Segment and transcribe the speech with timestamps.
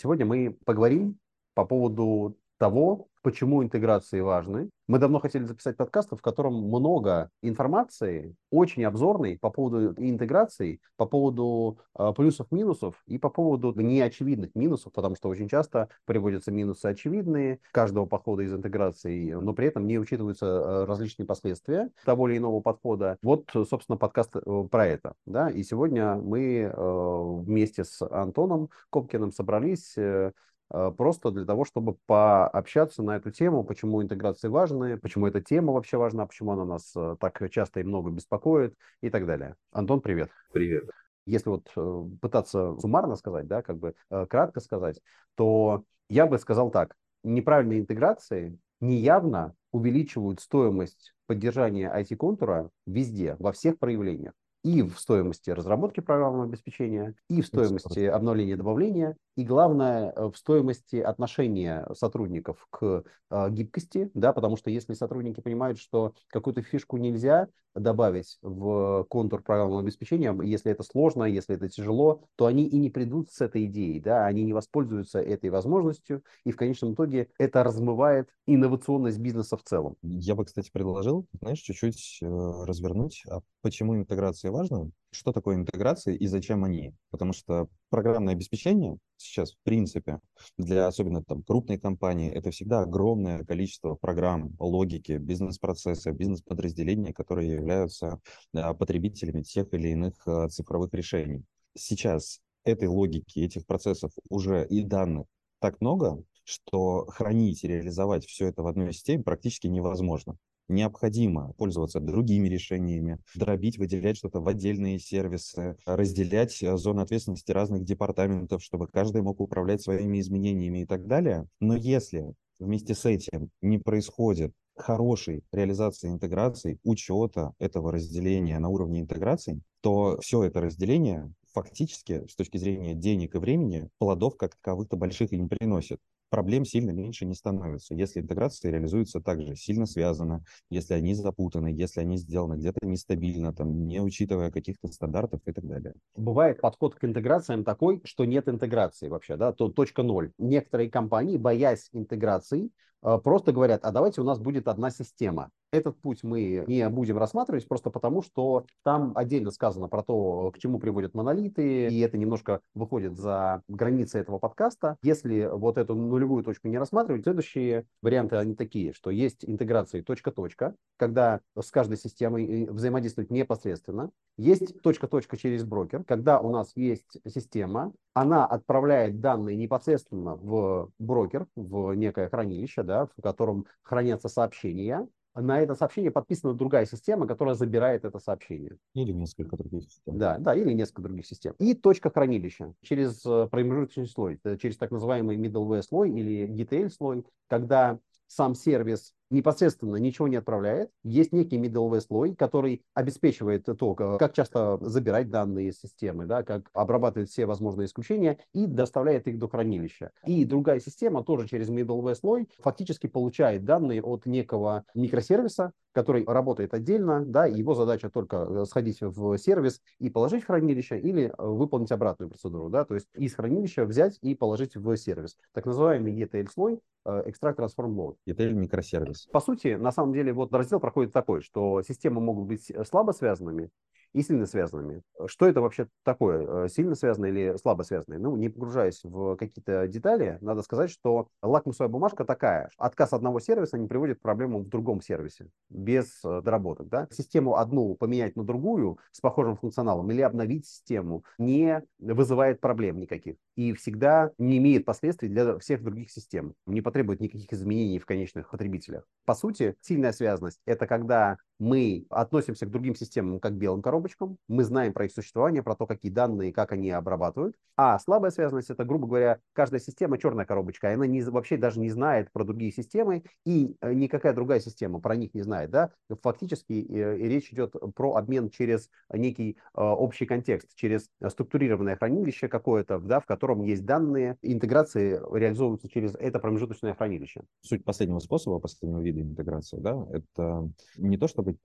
[0.00, 1.18] Сегодня мы поговорим
[1.54, 4.70] по поводу того, почему интеграции важны.
[4.86, 11.04] Мы давно хотели записать подкаст, в котором много информации, очень обзорной по поводу интеграции, по
[11.04, 17.60] поводу э, плюсов-минусов и по поводу неочевидных минусов, потому что очень часто приводятся минусы очевидные
[17.72, 22.60] каждого подхода из интеграции, но при этом не учитываются э, различные последствия того или иного
[22.60, 23.18] подхода.
[23.22, 25.14] Вот, собственно, подкаст э, про это.
[25.26, 25.50] Да?
[25.50, 30.32] И сегодня мы э, вместе с Антоном Копкиным собрались э,
[30.70, 35.96] просто для того, чтобы пообщаться на эту тему, почему интеграции важны, почему эта тема вообще
[35.96, 39.56] важна, почему она нас э, так часто и много беспокоит и так далее.
[39.72, 40.30] Антон, привет.
[40.52, 40.84] Привет.
[41.26, 43.94] Если вот э, пытаться суммарно сказать, да, как бы
[44.28, 45.00] кратко сказать,
[45.34, 46.96] то я бы сказал так.
[47.24, 54.32] Неправильные интеграции неявно увеличивают стоимость поддержания IT-контура везде, во всех проявлениях
[54.68, 60.36] и в стоимости разработки программного обеспечения, и в стоимости обновления добавления, и главное, э, в
[60.36, 66.98] стоимости отношения сотрудников к э, гибкости, да, потому что если сотрудники понимают, что какую-то фишку
[66.98, 72.76] нельзя добавить в контур программного обеспечения, если это сложно, если это тяжело, то они и
[72.76, 77.28] не придут с этой идеей, да, они не воспользуются этой возможностью, и в конечном итоге
[77.38, 79.96] это размывает инновационность бизнеса в целом.
[80.02, 86.14] Я бы, кстати, предложил, знаешь, чуть-чуть э, развернуть, а почему интеграция важна, что такое интеграция
[86.14, 86.94] и зачем они.
[87.10, 90.20] Потому что программное обеспечение сейчас, в принципе,
[90.56, 98.20] для особенно там крупной компании, это всегда огромное количество программ, логики, бизнес-процесса, бизнес-подразделений, которые являются
[98.54, 101.44] а, потребителями тех или иных а, цифровых решений.
[101.76, 105.26] Сейчас этой логики, этих процессов уже и данных
[105.60, 110.36] так много, что хранить и реализовать все это в одной системе практически невозможно
[110.68, 117.84] необходимо пользоваться другими решениями, дробить, выделять что-то в отдельные сервисы, разделять э, зоны ответственности разных
[117.84, 121.46] департаментов, чтобы каждый мог управлять своими изменениями и так далее.
[121.60, 129.00] Но если вместе с этим не происходит хорошей реализации интеграции, учета этого разделения на уровне
[129.00, 134.96] интеграции, то все это разделение фактически с точки зрения денег и времени плодов как таковых-то
[134.96, 140.44] больших и не приносит проблем сильно меньше не становится, если интеграция реализуется также сильно связана,
[140.70, 145.66] если они запутаны, если они сделаны где-то нестабильно, там, не учитывая каких-то стандартов и так
[145.66, 145.94] далее.
[146.16, 150.32] Бывает подход к интеграциям такой, что нет интеграции вообще, да, то точка ноль.
[150.38, 152.70] Некоторые компании, боясь интеграции,
[153.02, 155.50] э, просто говорят, а давайте у нас будет одна система.
[155.70, 160.58] Этот путь мы не будем рассматривать просто потому, что там отдельно сказано про то, к
[160.58, 164.96] чему приводят монолиты, и это немножко выходит за границы этого подкаста.
[165.02, 170.74] Если вот эту нулевую точку не рассматривать, следующие варианты, они такие, что есть интеграции точка-точка,
[170.96, 174.10] когда с каждой системой э, взаимодействовать непосредственно.
[174.38, 181.46] Есть точка-точка через брокер, когда у нас есть система, она отправляет данные непосредственно в брокер,
[181.56, 185.06] в некое хранилище, да, в котором хранятся сообщения,
[185.40, 188.76] на это сообщение подписана другая система, которая забирает это сообщение.
[188.94, 190.18] Или несколько других систем.
[190.18, 191.54] Да, да, или несколько других систем.
[191.58, 196.88] И точка хранилища через э, промежуточный слой, э, через так называемый middleware слой или detail
[196.90, 200.90] слой, когда сам сервис непосредственно ничего не отправляет.
[201.02, 206.68] Есть некий middleware слой, который обеспечивает то, как часто забирать данные из системы, да, как
[206.72, 210.10] обрабатывает все возможные исключения и доставляет их до хранилища.
[210.24, 216.74] И другая система тоже через middleware слой фактически получает данные от некого микросервиса, который работает
[216.74, 221.32] отдельно, да, его задача только э, сходить в сервис и положить в хранилище или э,
[221.38, 225.36] выполнить обратную процедуру, да, то есть из хранилища взять и положить в сервис.
[225.52, 228.16] Так называемый ETL слой, э, Extract Transform Load.
[228.28, 229.17] ETL микросервис.
[229.32, 233.70] По сути, на самом деле, вот раздел проходит такой, что системы могут быть слабо связанными,
[234.12, 235.02] и сильно связанными.
[235.26, 236.64] Что это вообще такое?
[236.66, 238.18] Э, сильно связанные или слабо связанные?
[238.18, 242.70] Ну, не погружаясь в какие-то детали, надо сказать, что лакмусовая бумажка такая.
[242.78, 246.88] Отказ одного сервиса не приводит к проблемам в другом сервисе, без э, доработок.
[246.88, 247.08] Да?
[247.10, 253.36] Систему одну поменять на другую с похожим функционалом или обновить систему не вызывает проблем никаких.
[253.56, 256.54] И всегда не имеет последствий для всех других систем.
[256.66, 259.04] Не потребует никаких изменений в конечных потребителях.
[259.24, 264.64] По сути, сильная связанность– это когда мы относимся к другим системам как белым коробочкам, мы
[264.64, 267.56] знаем про их существование, про то, какие данные, как они обрабатывают.
[267.76, 271.80] А слабая связанность– это, грубо говоря, каждая система черная коробочка, и она не, вообще даже
[271.80, 275.70] не знает про другие системы, и э, никакая другая система про них не знает.
[275.70, 275.90] Да?
[276.22, 282.98] Фактически э, речь идет про обмен через некий э, общий контекст, через структурированное хранилище какое-то,
[282.98, 287.42] да, в котором есть данные, интеграции реализовываются через это промежуточное хранилище.
[287.60, 291.56] Суть последнего способа, последнего вида интеграции, да, это не то, чтобы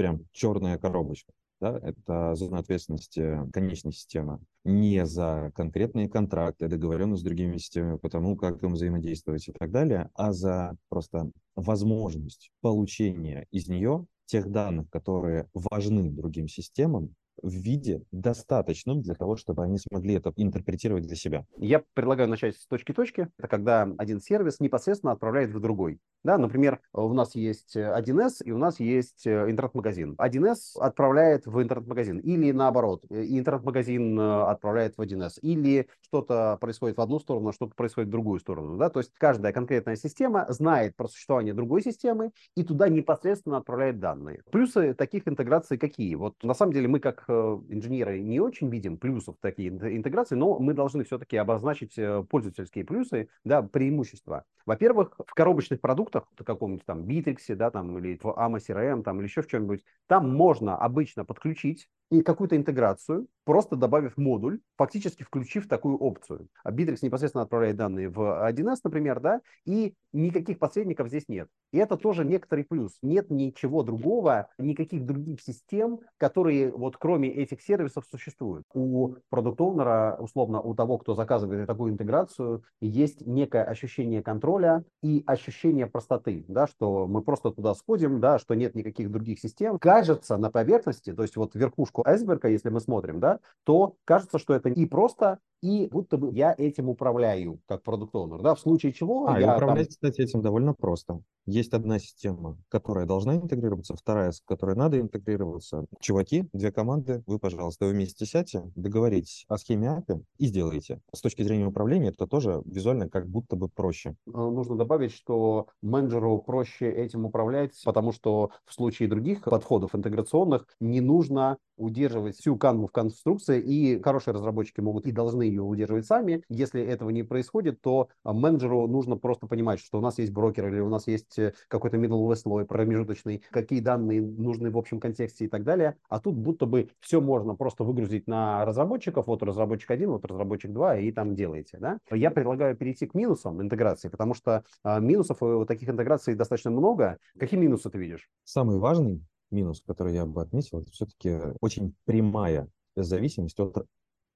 [0.00, 1.32] прям черная коробочка.
[1.60, 8.36] Да, это зона ответственности конечной системы, не за конкретные контракты, договоренность с другими системами, потому
[8.36, 14.88] как им взаимодействовать и так далее, а за просто возможность получения из нее тех данных,
[14.90, 21.16] которые важны другим системам, в виде достаточном для того, чтобы они смогли это интерпретировать для
[21.16, 21.44] себя.
[21.56, 23.28] Я предлагаю начать с точки-точки.
[23.38, 26.00] Это когда один сервис непосредственно отправляет в другой.
[26.22, 30.16] Да, например, у нас есть 1С и у нас есть э, интернет-магазин.
[30.18, 35.38] 1С отправляет в интернет-магазин или наоборот, э, интернет-магазин э, отправляет в 1С.
[35.40, 38.76] Или что-то происходит в одну сторону, а что-то происходит в другую сторону.
[38.76, 38.90] Да?
[38.90, 44.42] То есть каждая конкретная система знает про существование другой системы и туда непосредственно отправляет данные.
[44.50, 46.14] Плюсы таких интеграций какие?
[46.16, 50.74] Вот на самом деле мы как инженеры не очень видим плюсов такие интеграции, но мы
[50.74, 51.98] должны все-таки обозначить
[52.28, 54.44] пользовательские плюсы, да, преимущества.
[54.66, 59.18] Во-первых, в коробочных продуктах, в каком-нибудь там Bittrex, да, там, или в AMA CRM, там,
[59.18, 65.22] или еще в чем-нибудь, там можно обычно подключить и какую-то интеграцию, просто добавив модуль, фактически
[65.22, 66.48] включив такую опцию.
[66.66, 71.48] Bittrex непосредственно отправляет данные в 1С, например, да, и никаких посредников здесь нет.
[71.72, 72.92] И это тоже некоторый плюс.
[73.02, 78.64] Нет ничего другого, никаких других систем, которые вот кроме этих сервисов существуют.
[78.74, 85.86] У продукт-оунера, условно, у того, кто заказывает такую интеграцию, есть некое ощущение контроля и ощущение
[85.86, 89.78] простоты, да, что мы просто туда сходим, да, что нет никаких других систем.
[89.78, 94.54] Кажется на поверхности, то есть вот верхушку айсберга, если мы смотрим, да, то кажется, что
[94.54, 98.92] это и просто, и будто бы я этим управляю как продукт оунер да, в случае
[98.92, 100.10] чего а, я управлять, там...
[100.10, 101.22] кстати, этим довольно просто.
[101.46, 105.86] Есть одна система, которая должна интегрироваться, вторая, с которой надо интегрироваться.
[105.98, 111.00] Чуваки, две команды, вы, пожалуйста, вместе сядьте, договоритесь о схеме API и сделайте.
[111.14, 114.16] С точки зрения управления это тоже визуально как будто бы проще.
[114.26, 120.66] Э, нужно добавить, что менеджеру проще этим управлять, потому что в случае других подходов интеграционных
[120.78, 126.06] не нужно удерживать всю канву в конструкции, и хорошие разработчики могут и должны ее удерживать
[126.06, 126.42] сами.
[126.48, 130.68] Если этого не происходит, то а, менеджеру нужно просто понимать, что у нас есть брокер
[130.68, 135.44] или у нас есть э, какой-то middleware слой промежуточный, какие данные нужны в общем контексте
[135.44, 135.96] и так далее.
[136.08, 140.72] А тут будто бы все можно просто выгрузить на разработчиков, вот разработчик один, вот разработчик
[140.72, 141.78] два, и там делаете.
[141.78, 141.98] Да?
[142.10, 147.18] Я предлагаю перейти к минусам интеграции, потому что а, минусов у таких интеграций достаточно много.
[147.38, 148.28] Какие минусы ты видишь?
[148.44, 153.86] Самый важный минус, который я бы отметил, это все-таки очень прямая зависимость от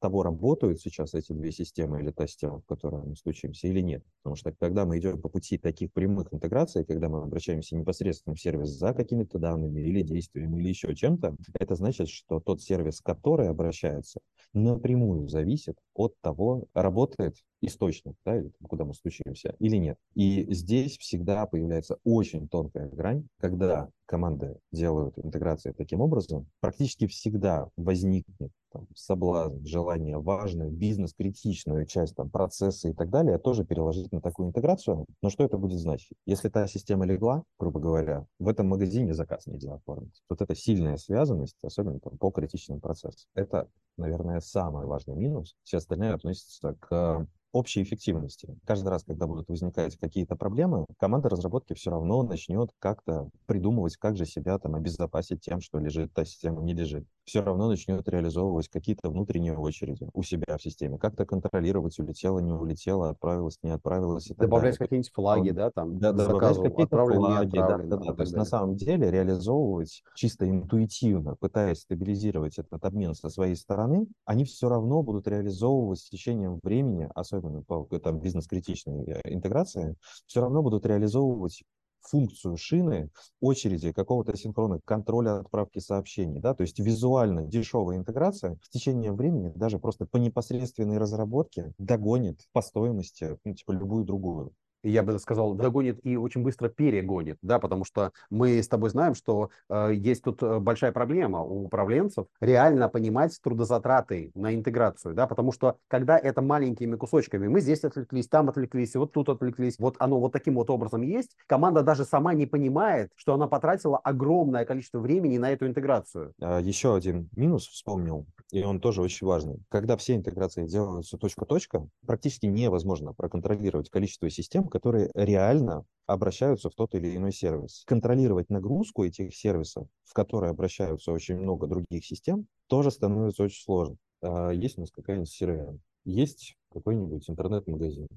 [0.04, 4.04] того, работают сейчас эти две системы или та система, в которой мы стучимся, или нет.
[4.22, 8.40] Потому что когда мы идем по пути таких прямых интеграций, когда мы обращаемся непосредственно в
[8.40, 13.48] сервис за какими-то данными или действиями, или еще чем-то, это значит, что тот сервис, который
[13.48, 14.20] обращается,
[14.52, 17.36] напрямую зависит от того, работает
[17.66, 19.99] источник, да, куда мы стучимся, или нет.
[20.14, 27.69] И здесь всегда появляется очень тонкая грань, когда команды делают интеграции таким образом, практически всегда
[27.76, 34.20] возникнет там, соблазн, желание важную, бизнес-критичную часть там, процесса и так далее тоже переложить на
[34.20, 35.06] такую интеграцию.
[35.22, 36.12] Но что это будет значить?
[36.26, 40.22] Если та система легла, грубо говоря, в этом магазине заказ нельзя оформить.
[40.28, 45.55] Вот эта сильная связанность, особенно там, по критичным процессам, это, наверное, самый важный минус.
[45.62, 48.58] Все остальные относятся к общей эффективности.
[48.66, 54.16] Каждый раз, когда будут возникать какие-то проблемы, команда разработки все равно начнет как-то придумывать, как
[54.16, 57.06] же себя там обезопасить тем, что лежит, та система не лежит.
[57.24, 62.52] Все равно начнет реализовывать какие-то внутренние очереди у себя в системе, как-то контролировать, улетело, не
[62.52, 64.30] улетело, отправилось, не отправилось.
[64.30, 68.14] И добавлять какие-нибудь флаги, да, там, да, добавлять какие-то флаги, да, да, да.
[68.14, 74.08] То есть на самом деле реализовывать чисто интуитивно, пытаясь стабилизировать этот обмен со своей стороны,
[74.25, 79.96] они все равно будут реализовывать с течением времени, особенно особенно по там, бизнес-критичной э, интеграции,
[80.26, 81.62] все равно будут реализовывать
[82.00, 83.08] функцию шины
[83.40, 86.38] очереди какого-то синхрона контроля отправки сообщений.
[86.38, 86.54] Да?
[86.54, 92.60] То есть визуально дешевая интеграция в течение времени даже просто по непосредственной разработке догонит по
[92.60, 94.52] стоимости ну, типа любую другую
[94.85, 99.14] я бы сказал, догонит и очень быстро перегонит, да, потому что мы с тобой знаем,
[99.14, 105.26] что э, есть тут э, большая проблема у управленцев реально понимать трудозатраты на интеграцию, да,
[105.26, 109.97] потому что когда это маленькими кусочками, мы здесь отвлеклись, там отвлеклись, вот тут отвлеклись, вот
[109.99, 114.64] оно вот таким вот образом есть, команда даже сама не понимает, что она потратила огромное
[114.64, 116.33] количество времени на эту интеграцию.
[116.41, 119.62] А, Еще один минус вспомнил, и он тоже очень важный.
[119.69, 126.97] Когда все интеграции делаются точка-точка, практически невозможно проконтролировать количество систем, которые реально обращаются в тот
[126.97, 127.85] или иной сервис.
[127.87, 133.97] Контролировать нагрузку этих сервисов, в которые обращаются очень много других систем, тоже становится очень сложно.
[134.21, 138.09] А, есть у нас какая-нибудь CRM, есть какой-нибудь интернет-магазин.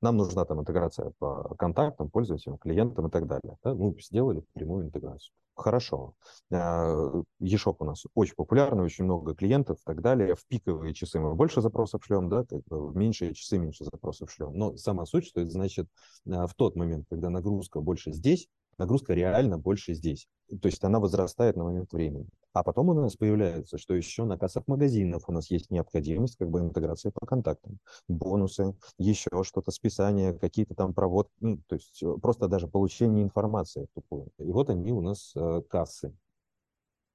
[0.00, 3.56] Нам нужна там интеграция по контактам, пользователям, клиентам и так далее.
[3.64, 3.74] Да?
[3.74, 5.32] Ну, сделали прямую интеграцию.
[5.54, 6.14] Хорошо.
[6.52, 10.34] eShop у нас очень популярный, очень много клиентов и так далее.
[10.34, 14.30] В пиковые часы мы больше запросов шлем, да, как бы в меньшие часы меньше запросов
[14.30, 14.52] шлем.
[14.52, 15.88] Но сама суть, что это значит
[16.26, 20.26] в тот момент, когда нагрузка больше здесь, нагрузка реально больше здесь.
[20.48, 22.28] То есть она возрастает на момент времени.
[22.52, 26.48] А потом у нас появляется, что еще на кассах магазинов у нас есть необходимость как
[26.48, 27.78] бы интеграции по контактам,
[28.08, 33.88] бонусы, еще что-то, списание, какие-то там проводки, ну, то есть э, просто даже получение информации.
[34.38, 36.14] И вот они у нас э, кассы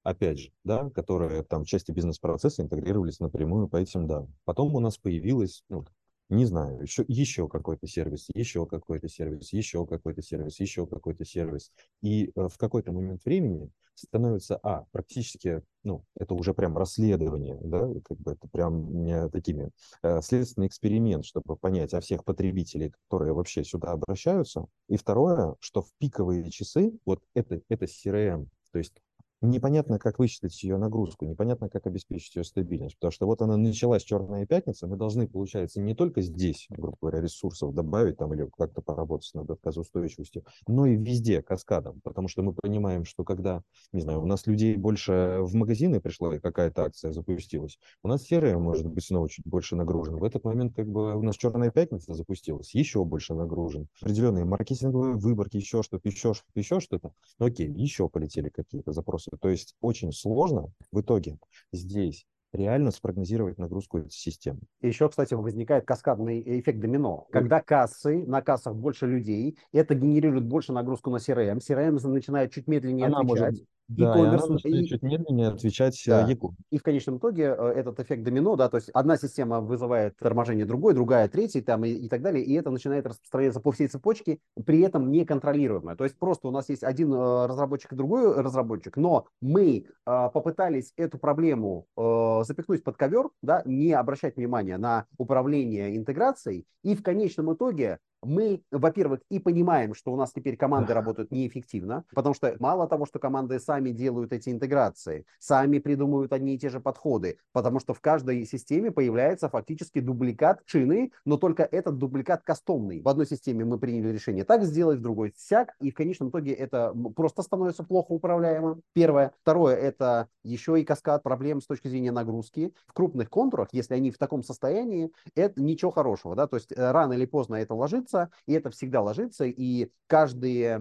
[0.03, 4.34] опять же, да, которые там части бизнес-процесса интегрировались напрямую по этим данным.
[4.46, 5.86] Потом у нас появилась ну,
[6.32, 11.72] не знаю, еще, еще какой-то сервис, еще какой-то сервис, еще какой-то сервис, еще какой-то сервис.
[12.02, 17.88] И э, в какой-то момент времени становится, а, практически, ну, это уже прям расследование, да,
[18.06, 19.72] как бы это прям не такими,
[20.04, 24.68] э, следственный эксперимент, чтобы понять о всех потребителей, которые вообще сюда обращаются.
[24.88, 29.02] И второе, что в пиковые часы, вот это, это CRM, то есть
[29.41, 34.03] непонятно, как высчитать ее нагрузку, непонятно, как обеспечить ее стабильность, потому что вот она началась
[34.03, 38.81] черная пятница, мы должны, получается, не только здесь, грубо говоря, ресурсов добавить там или как-то
[38.81, 44.21] поработать над отказоустойчивостью, но и везде каскадом, потому что мы понимаем, что когда, не знаю,
[44.21, 48.88] у нас людей больше в магазины пришло и какая-то акция запустилась, у нас серая может
[48.88, 50.17] быть снова чуть больше нагружен.
[50.17, 53.88] В этот момент как бы у нас черная пятница запустилась, еще больше нагружен.
[54.01, 57.13] Определенные маркетинговые выборки, еще что-то, еще что-то, еще что-то.
[57.39, 61.38] Окей, еще полетели какие-то запросы то есть очень сложно в итоге
[61.72, 64.60] здесь реально спрогнозировать нагрузку этой системы.
[64.82, 67.28] Еще, кстати, возникает каскадный эффект домино.
[67.32, 71.60] Когда кассы, на кассах больше людей, это генерирует больше нагрузку на CRM.
[71.60, 73.52] CRM начинает чуть медленнее Она отвечать.
[73.52, 76.27] Может да, и, она начинает чуть медленнее отвечать да.
[76.27, 76.55] ЕКУ.
[76.69, 80.65] И в конечном итоге э, этот эффект домино, да, то есть одна система вызывает торможение
[80.65, 84.39] другой, другая третьей, там и, и так далее, и это начинает распространяться по всей цепочке,
[84.65, 85.95] при этом неконтролируемое.
[85.95, 90.29] То есть просто у нас есть один э, разработчик и другой разработчик, но мы э,
[90.33, 97.03] попытались эту проблему запихнуть под ковер, да, не обращать внимания на управление интеграцией, и в
[97.03, 102.56] конечном итоге мы, во-первых, и понимаем, что у нас теперь команды работают неэффективно, потому что
[102.60, 107.38] мало того, что команды сами делают эти интеграции, сами придумывают одни и те же подходы,
[107.51, 113.01] потому что в каждой системе появляется фактически дубликат шины, но только этот дубликат кастомный.
[113.01, 116.54] В одной системе мы приняли решение так сделать, в другой сяк, и в конечном итоге
[116.54, 118.82] это просто становится плохо управляемым.
[118.94, 119.34] Первое.
[119.42, 122.74] Второе, это еще и каскад проблем с точки зрения нагрузки.
[122.88, 126.92] В крупных контурах, если они в таком состоянии, это ничего хорошего, да, то есть э,
[126.92, 130.80] рано или поздно это ложится, ложится, и это всегда ложится, и каждые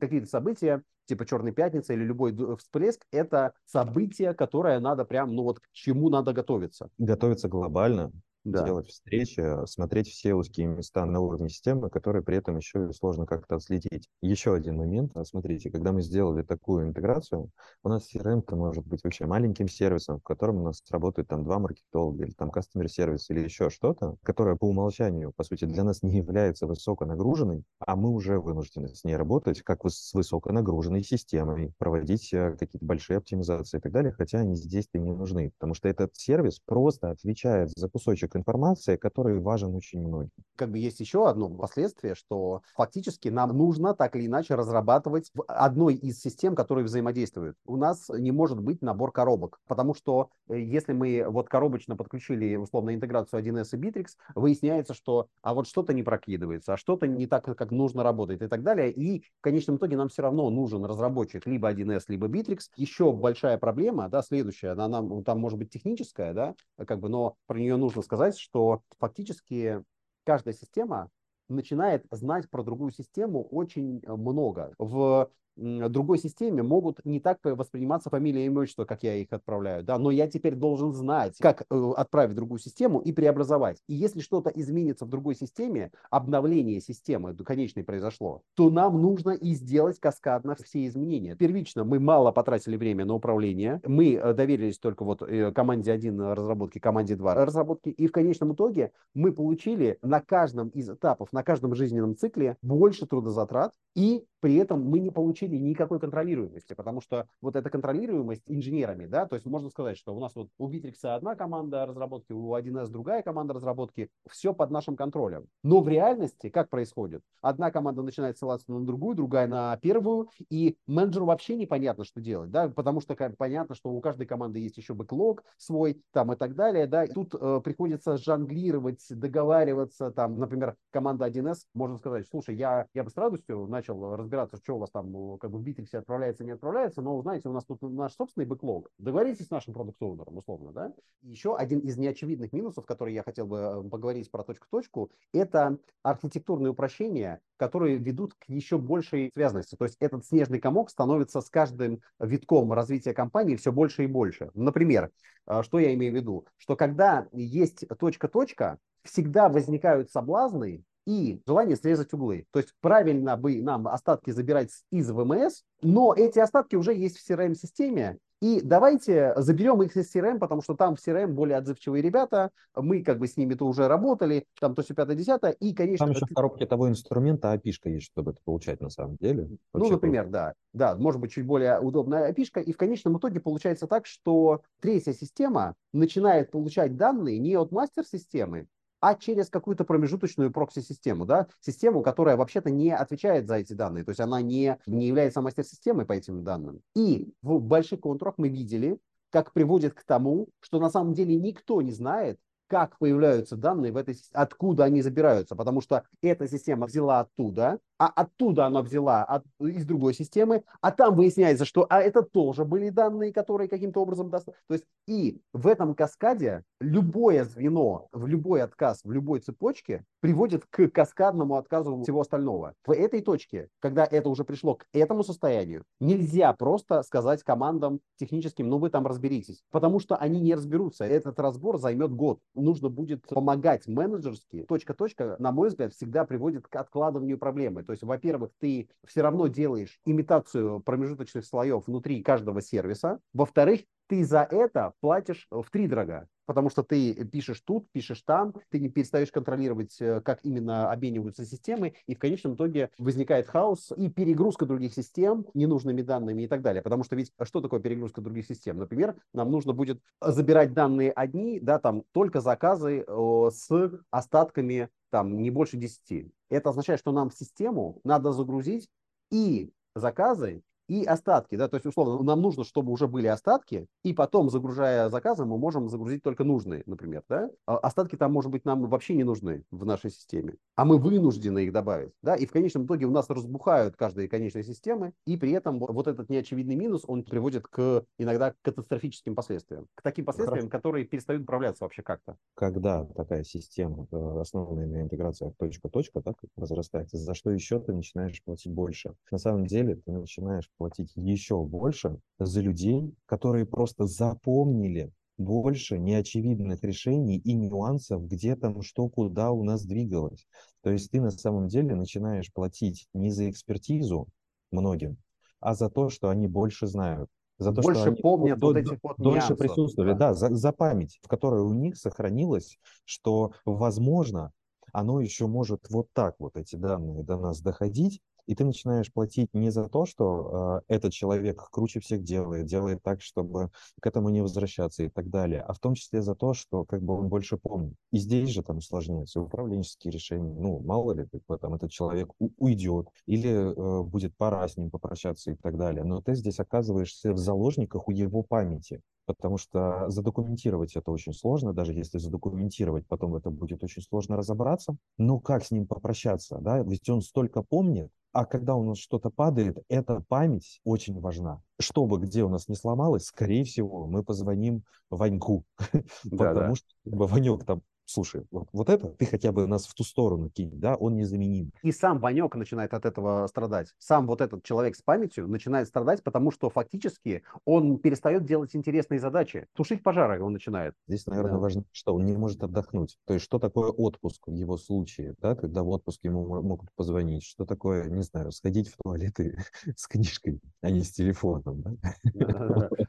[0.00, 5.60] какие-то события, типа Черной пятницы или любой всплеск, это событие, которое надо прям, ну вот
[5.60, 6.90] к чему надо готовиться.
[6.98, 8.12] Готовиться глобально,
[8.44, 8.64] да.
[8.64, 13.56] делать встречи, смотреть все узкие места на уровне системы, которые при этом еще сложно как-то
[13.56, 14.08] отследить.
[14.22, 15.12] Еще один момент.
[15.14, 17.50] А, смотрите, когда мы сделали такую интеграцию,
[17.82, 21.58] у нас CRM может быть вообще маленьким сервисом, в котором у нас работает там два
[21.58, 26.02] маркетолога или там customer сервис или еще что-то, которое по умолчанию, по сути, для нас
[26.02, 32.32] не является высоконагруженной, а мы уже вынуждены с ней работать как с высоконагруженной системой, проводить
[32.32, 36.14] э, какие-то большие оптимизации и так далее, хотя они здесь-то не нужны, потому что этот
[36.16, 40.30] сервис просто отвечает за кусочек источник информации, который важен очень многим.
[40.56, 45.42] Как бы есть еще одно последствие, что фактически нам нужно так или иначе разрабатывать в
[45.46, 47.56] одной из систем, которые взаимодействуют.
[47.66, 52.56] У нас не может быть набор коробок, потому что э, если мы вот коробочно подключили
[52.56, 57.26] условно интеграцию 1С и Bittrex, выясняется, что а вот что-то не прокидывается, а что-то не
[57.26, 58.90] так, как нужно работает и так далее.
[58.92, 62.58] И в конечном итоге нам все равно нужен разработчик либо 1С, либо Bittrex.
[62.76, 66.54] Еще большая проблема, да, следующая, она нам, там может быть техническая, да,
[66.86, 69.82] как бы, но про нее нужно сказать сказать, что фактически
[70.24, 71.10] каждая система
[71.48, 74.74] начинает знать про другую систему очень много.
[74.78, 79.98] В другой системе могут не так восприниматься фамилия и имущество, как я их отправляю, да,
[79.98, 83.78] но я теперь должен знать, как э, отправить другую систему и преобразовать.
[83.86, 89.54] И если что-то изменится в другой системе, обновление системы конечной произошло, то нам нужно и
[89.54, 91.34] сделать каскадно все изменения.
[91.34, 96.20] Первично мы мало потратили время на управление, мы э, доверились только вот э, команде 1
[96.20, 101.42] разработки, команде 2 разработки, и в конечном итоге мы получили на каждом из этапов, на
[101.42, 107.00] каждом жизненном цикле больше трудозатрат, и при этом мы не получили деле никакой контролируемости, потому
[107.00, 110.70] что вот эта контролируемость инженерами, да, то есть можно сказать, что у нас вот у
[110.70, 115.46] Bittrex одна команда разработки, у 1С другая команда разработки, все под нашим контролем.
[115.62, 117.22] Но в реальности как происходит?
[117.40, 122.50] Одна команда начинает ссылаться на другую, другая на первую, и менеджеру вообще непонятно, что делать,
[122.50, 126.54] да, потому что понятно, что у каждой команды есть еще бэклог свой, там и так
[126.54, 132.54] далее, да, и тут э, приходится жонглировать, договариваться, там, например, команда 1С, можно сказать, слушай,
[132.54, 135.96] я, я бы с радостью начал разбираться, что у вас там как бы в Bittrex
[135.96, 140.36] отправляется, не отправляется, но, знаете, у нас тут наш собственный бэклог, договоритесь с нашим продукт-оунером,
[140.36, 140.92] условно, да.
[141.22, 146.70] Еще один из неочевидных минусов, который я хотел бы э, поговорить про точку-точку, это архитектурные
[146.70, 149.76] упрощения, которые ведут к еще большей связанности.
[149.76, 154.50] То есть этот снежный комок становится с каждым витком развития компании все больше и больше.
[154.54, 155.10] Например,
[155.46, 156.46] э, что я имею в виду?
[156.58, 162.46] Что когда есть точка-точка, всегда возникают соблазны и желание срезать углы.
[162.52, 167.28] То есть правильно бы нам остатки забирать из ВМС, но эти остатки уже есть в
[167.28, 172.50] CRM-системе, и давайте заберем их из CRM, потому что там в CRM более отзывчивые ребята,
[172.74, 176.06] мы как бы с ними-то уже работали, там то все пятое, десятое, и, конечно...
[176.06, 179.46] Там еще в коробке того инструмента api есть, чтобы это получать на самом деле.
[179.50, 180.54] Ну, Вообще ну, например, да.
[180.72, 185.12] Да, может быть, чуть более удобная api и в конечном итоге получается так, что третья
[185.12, 188.68] система начинает получать данные не от мастер-системы,
[189.00, 194.10] а через какую-то промежуточную прокси-систему, да, систему, которая вообще-то не отвечает за эти данные, то
[194.10, 196.82] есть она не, не является мастер-системой по этим данным.
[196.94, 198.98] И в больших контурах мы видели,
[199.30, 203.96] как приводит к тому, что на самом деле никто не знает, как появляются данные в
[203.96, 209.44] этой откуда они забираются, потому что эта система взяла оттуда, а оттуда она взяла от,
[209.60, 214.30] из другой системы, а там выясняется, что а это тоже были данные, которые каким-то образом...
[214.30, 214.46] Дост...
[214.46, 220.64] То есть и в этом каскаде любое звено, в любой отказ, в любой цепочке приводит
[220.64, 222.72] к каскадному отказу всего остального.
[222.86, 228.70] В этой точке, когда это уже пришло к этому состоянию, нельзя просто сказать командам техническим,
[228.70, 231.04] ну вы там разберитесь, потому что они не разберутся.
[231.04, 232.38] Этот разбор займет год.
[232.54, 234.64] Нужно будет помогать менеджерски.
[234.66, 237.84] Точка-точка, на мой взгляд, всегда приводит к откладыванию проблемы.
[237.90, 243.18] То есть, во-первых, ты все равно делаешь имитацию промежуточных слоев внутри каждого сервиса.
[243.32, 248.54] Во-вторых, ты за это платишь в три дорога, потому что ты пишешь тут, пишешь там,
[248.68, 253.92] ты не перестаешь контролировать, э, как именно обмениваются системы, и в конечном итоге возникает хаос
[253.96, 256.82] и перегрузка других систем ненужными данными и так далее.
[256.82, 258.78] Потому что ведь что такое перегрузка других систем?
[258.78, 263.68] Например, нам нужно будет забирать данные одни, да, там только заказы с
[264.10, 266.32] остатками там не больше 10.
[266.48, 268.88] Это означает, что нам в систему надо загрузить
[269.30, 274.12] и заказы, и остатки, да, то есть, условно, нам нужно, чтобы уже были остатки, и
[274.12, 277.48] потом, загружая заказы, мы можем загрузить только нужные, например, да.
[277.64, 281.60] А остатки там, может быть, нам вообще не нужны в нашей системе, а мы вынуждены
[281.66, 285.52] их добавить, да, и в конечном итоге у нас разбухают каждые конечные системы, и при
[285.52, 290.70] этом вот этот неочевидный минус, он приводит к иногда катастрофическим последствиям, к таким последствиям, Хорошо.
[290.70, 292.36] которые перестают управляться вообще как-то.
[292.54, 298.42] Когда такая система, э, основанная на интеграциях точка-точка, так, разрастается, за что еще ты начинаешь
[298.42, 299.14] платить больше?
[299.30, 306.82] На самом деле ты начинаешь платить еще больше за людей, которые просто запомнили больше неочевидных
[306.82, 310.46] решений и нюансов, где там что, куда у нас двигалось.
[310.82, 314.28] То есть ты на самом деле начинаешь платить не за экспертизу
[314.70, 315.18] многим,
[315.60, 317.28] а за то, что они больше знают.
[317.58, 320.54] За то, больше что они помнят до, вот этих вот Дольше присутствовали, да, да за,
[320.54, 324.50] за память, в которой у них сохранилось, что, возможно,
[324.94, 329.54] оно еще может вот так вот эти данные до нас доходить, и ты начинаешь платить
[329.54, 334.28] не за то, что э, этот человек круче всех делает, делает так, чтобы к этому
[334.30, 337.28] не возвращаться и так далее, а в том числе за то, что как бы он
[337.28, 337.94] больше помнит.
[338.10, 340.52] И здесь же там усложняются управленческие решения.
[340.52, 344.90] Ну, мало ли, как бы, там этот человек уйдет или э, будет пора с ним
[344.90, 346.02] попрощаться и так далее.
[346.02, 349.00] Но ты здесь оказываешься в заложниках у его памяти
[349.34, 354.96] потому что задокументировать это очень сложно, даже если задокументировать, потом это будет очень сложно разобраться.
[355.18, 356.80] Но как с ним попрощаться, да?
[356.80, 361.62] Ведь он столько помнит, а когда у нас что-то падает, эта память очень важна.
[361.80, 365.64] Чтобы где у нас не сломалось, скорее всего, мы позвоним Ваньку,
[366.30, 370.50] потому что Ванек там слушай, вот, вот это ты хотя бы нас в ту сторону
[370.50, 371.72] кинь, да, он незаменим.
[371.82, 373.94] И сам Ванек начинает от этого страдать.
[373.98, 379.20] Сам вот этот человек с памятью начинает страдать, потому что фактически он перестает делать интересные
[379.20, 379.66] задачи.
[379.74, 380.94] Тушить пожары он начинает.
[381.06, 381.58] Здесь, наверное, да.
[381.58, 383.16] важно, что он не может отдохнуть.
[383.26, 387.44] То есть, что такое отпуск в его случае, да, когда в отпуск ему могут позвонить,
[387.44, 389.56] что такое, не знаю, сходить в туалет и
[389.96, 391.98] с книжкой, а не с телефоном.